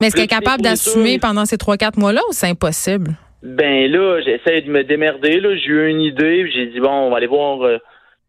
Mais 0.00 0.08
est-ce 0.08 0.16
qu'elle 0.16 0.24
est 0.24 0.28
capable 0.28 0.62
d'assumer 0.62 1.18
pendant 1.18 1.44
ces 1.44 1.56
trois, 1.58 1.76
quatre 1.76 1.98
mois-là 1.98 2.20
ou 2.28 2.32
c'est 2.32 2.48
impossible? 2.48 3.12
Ben 3.42 3.90
là, 3.90 4.20
j'essaie 4.22 4.62
de 4.62 4.70
me 4.70 4.82
démerder, 4.82 5.40
là, 5.40 5.54
j'ai 5.56 5.68
eu 5.70 5.88
une 5.88 6.00
idée, 6.00 6.50
j'ai 6.50 6.66
dit, 6.66 6.80
bon, 6.80 6.90
on 6.90 7.10
va 7.10 7.18
aller 7.18 7.26
voir, 7.26 7.62
euh, 7.62 7.78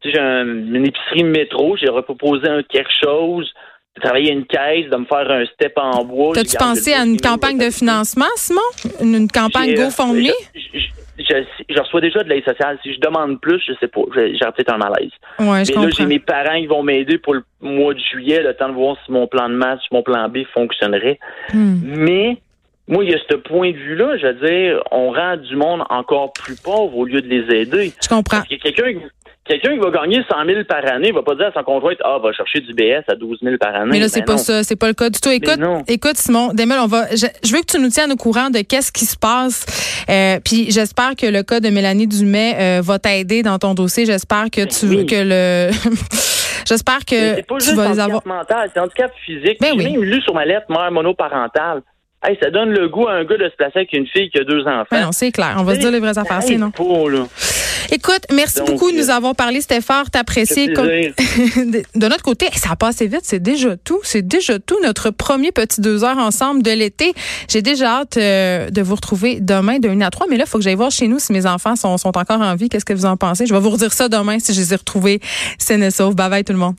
tu 0.02 0.10
sais, 0.10 0.16
j'ai 0.16 0.22
un- 0.22 0.46
une 0.46 0.86
épicerie 0.86 1.24
métro, 1.24 1.76
j'ai 1.78 1.88
proposé 2.04 2.48
un 2.48 2.62
quelque 2.64 2.92
chose, 3.04 3.52
de 3.96 4.02
travailler 4.02 4.32
une 4.32 4.46
caisse, 4.46 4.90
de 4.92 4.96
me 4.98 5.06
faire 5.06 5.32
un 5.32 5.46
step 5.46 5.74
en 5.78 6.04
bois. 6.04 6.34
T'as-tu 6.36 6.56
pensé 6.58 6.94
à 6.94 7.04
une 7.04 7.20
campagne 7.20 7.58
de 7.58 7.72
financement, 7.72 8.26
Simon? 8.36 8.62
Une, 9.02 9.16
une 9.16 9.28
campagne 9.28 9.72
euh, 9.72 9.86
GoFundMe? 9.86 10.28
Je, 10.54 10.60
je- 10.74 10.80
je- 11.18 11.74
je 11.74 11.80
reçois 11.80 12.00
déjà 12.02 12.24
de 12.24 12.30
l'aide 12.30 12.46
sociale. 12.46 12.78
Si 12.84 12.94
je 12.94 13.00
demande 13.00 13.42
plus, 13.42 13.60
je 13.68 13.74
sais 13.80 13.88
pas. 13.88 14.02
J'ai 14.14 14.38
j'aurais 14.38 14.52
peut-être 14.52 14.72
un 14.72 14.78
malaise. 14.78 15.10
Ouais, 15.40 15.66
je 15.66 15.74
Mais 15.74 15.86
là, 15.86 15.90
j'ai 15.98 16.06
mes 16.06 16.20
parents 16.20 16.60
qui 16.60 16.68
vont 16.68 16.84
m'aider 16.84 17.18
pour 17.18 17.34
le 17.34 17.44
mois 17.60 17.96
de 17.96 18.00
juillet, 18.00 18.44
le 18.44 18.54
temps 18.54 18.70
de 18.70 18.74
voir 18.76 18.98
si 19.04 19.12
mon 19.12 19.26
plan 19.26 19.50
de 19.50 19.60
si 19.82 19.88
mon 19.92 20.04
plan 20.04 20.30
B 20.30 20.44
fonctionnerait. 20.54 21.18
Hmm. 21.52 21.78
Mais 21.84 22.38
moi, 22.88 23.04
il 23.04 23.12
y 23.12 23.14
a 23.14 23.18
ce 23.30 23.36
point 23.36 23.72
de 23.72 23.78
vue-là, 23.78 24.18
je 24.18 24.28
veux 24.28 24.48
dire, 24.48 24.82
on 24.92 25.12
rend 25.12 25.38
du 25.38 25.56
monde 25.56 25.84
encore 25.90 26.32
plus 26.34 26.56
pauvre 26.56 26.96
au 26.98 27.06
lieu 27.06 27.22
de 27.22 27.28
les 27.28 27.54
aider. 27.62 27.92
Je 28.02 28.08
comprends. 28.08 28.38
Parce 28.38 28.48
que 28.48 28.56
quelqu'un 28.56 29.00
quelqu'un 29.46 29.72
qui 29.74 29.80
va 29.80 29.92
gagner 29.92 30.22
100 30.30 30.46
000 30.46 30.64
par 30.66 30.86
année 30.86 31.12
va 31.14 31.22
pas 31.22 31.34
dire 31.36 31.48
à 31.48 31.52
son 31.54 31.64
conjoint, 31.64 31.94
ah, 32.04 32.18
va 32.22 32.34
chercher 32.34 32.60
du 32.60 32.74
BS 32.74 33.04
à 33.08 33.16
12 33.16 33.40
000 33.42 33.56
par 33.58 33.74
année. 33.76 33.92
Mais 33.92 34.00
là, 34.02 34.10
c'est 34.10 34.20
Ben 34.20 34.26
pas 34.26 34.32
non. 34.34 34.38
ça. 34.40 34.64
C'est 34.64 34.76
pas 34.76 34.88
le 34.90 34.94
cas 34.94 35.10
du 35.10 35.20
tout. 35.22 35.30
Écoute, 35.30 35.58
écoute, 35.88 36.18
Simon, 36.18 36.50
Demel, 36.54 36.78
on 36.82 36.88
va. 36.88 37.06
Je, 37.16 37.28
je 37.44 37.54
veux 37.54 37.62
que 37.62 37.72
tu 37.72 37.80
nous 37.80 37.88
tiennes 37.90 38.12
au 38.12 38.18
courant 38.18 38.50
de 38.50 38.60
qu'est-ce 38.60 38.92
qui 38.92 39.06
se 39.06 39.18
passe. 39.18 39.66
Euh, 40.10 40.40
puis 40.44 40.70
j'espère 40.72 41.16
que 41.18 41.26
le 41.28 41.44
cas 41.44 41.60
de 41.62 41.70
Mélanie 41.70 42.08
Dumais 42.08 42.56
euh, 42.60 42.82
va 42.84 43.00
t'aider 43.00 43.42
dans 43.42 43.58
ton 43.58 43.74
dossier. 43.74 44.06
J'espère 44.06 44.46
que 44.52 44.62
tu 44.66 44.86
Ben 44.88 44.98
oui. 45.00 45.06
que 45.06 45.16
le. 45.16 45.72
j'espère 46.68 47.00
que 47.06 47.36
C'est 47.36 47.48
pas 47.48 47.58
tu 47.58 47.66
juste 47.66 47.78
vas 47.78 47.90
les 47.92 48.00
avoir. 48.00 48.26
mental, 48.28 48.70
c'est 48.74 48.80
handicap 48.80 49.12
physique. 49.26 49.58
Ben 49.62 49.72
J'ai 49.74 49.78
oui. 49.86 49.92
même 49.94 50.04
lu 50.04 50.22
sur 50.22 50.34
ma 50.34 50.46
lettre 50.46 50.66
mère 50.70 50.92
monoparentale. 50.92 51.82
Hey, 52.24 52.38
ça 52.42 52.50
donne 52.50 52.72
le 52.72 52.90
goût 52.90 53.08
à 53.08 53.14
un 53.14 53.24
gars 53.26 53.38
de 53.38 53.48
se 53.48 53.56
placer 53.56 53.80
avec 53.80 53.94
une 53.94 54.08
fille 54.08 54.30
qui 54.30 54.40
a 54.40 54.44
deux 54.44 54.62
enfants. 54.62 54.88
Ben 54.90 55.02
non, 55.04 55.12
c'est 55.12 55.32
clair. 55.32 55.56
On 55.60 55.64
va 55.64 55.76
se 55.76 55.80
dire 55.80 55.92
les 55.92 56.00
vraies 56.00 56.18
affaires, 56.18 56.42
aide 56.50 56.72
pas, 56.72 57.10
là. 57.10 57.28
Écoute, 57.92 58.24
merci 58.34 58.58
Donc, 58.58 58.72
beaucoup 58.72 58.92
de 58.92 58.98
nous 58.98 59.10
euh, 59.10 59.14
avoir 59.14 59.36
parlé. 59.36 59.62
C'était 59.62 59.82
fort 59.82 60.06
apprécié. 60.14 60.68
De 60.68 62.08
notre 62.08 62.24
côté, 62.24 62.48
ça 62.54 62.72
a 62.72 62.76
passé 62.76 63.08
vite. 63.08 63.22
C'est 63.24 63.42
déjà 63.42 63.78
tout. 63.78 64.00
C'est 64.04 64.28
déjà 64.28 64.60
tout. 64.60 64.78
Notre 64.84 65.10
premier 65.12 65.52
petit 65.52 65.80
deux 65.80 66.04
heures 66.04 66.18
ensemble 66.18 66.64
de 66.64 66.72
l'été. 66.72 67.14
J'ai 67.48 67.62
déjà 67.62 68.00
hâte 68.00 68.18
euh, 68.18 68.70
de 68.70 68.82
vous 68.82 68.96
retrouver 68.96 69.40
demain 69.40 69.80
de 69.80 69.88
1 69.88 70.02
à 70.02 70.10
3. 70.10 70.28
Mais 70.30 70.38
là, 70.38 70.44
il 70.46 70.50
faut 70.50 70.58
que 70.58 70.64
j'aille 70.64 70.76
voir 70.76 70.92
chez 70.92 71.08
nous 71.08 71.20
si 71.20 71.32
mes 71.32 71.46
enfants 71.46 71.76
sont, 71.76 71.98
sont 71.98 72.18
encore 72.18 72.42
en 72.42 72.56
vie. 72.56 72.68
Qu'est-ce 72.68 72.86
que 72.86 72.94
vous 72.94 73.06
en 73.06 73.16
pensez? 73.16 73.46
Je 73.46 73.54
vais 73.54 73.60
vous 73.60 73.70
redire 73.70 73.94
ça 73.94 74.10
demain 74.10 74.40
si 74.40 74.54
je 74.54 74.60
les 74.60 74.74
ai 74.74 74.76
retrouvés 74.76 75.22
saines 75.58 75.84
et 75.84 75.92
saufs. 75.92 76.16
Bye 76.16 76.30
bye 76.30 76.44
tout 76.44 76.54
le 76.54 76.60
monde. 76.60 76.76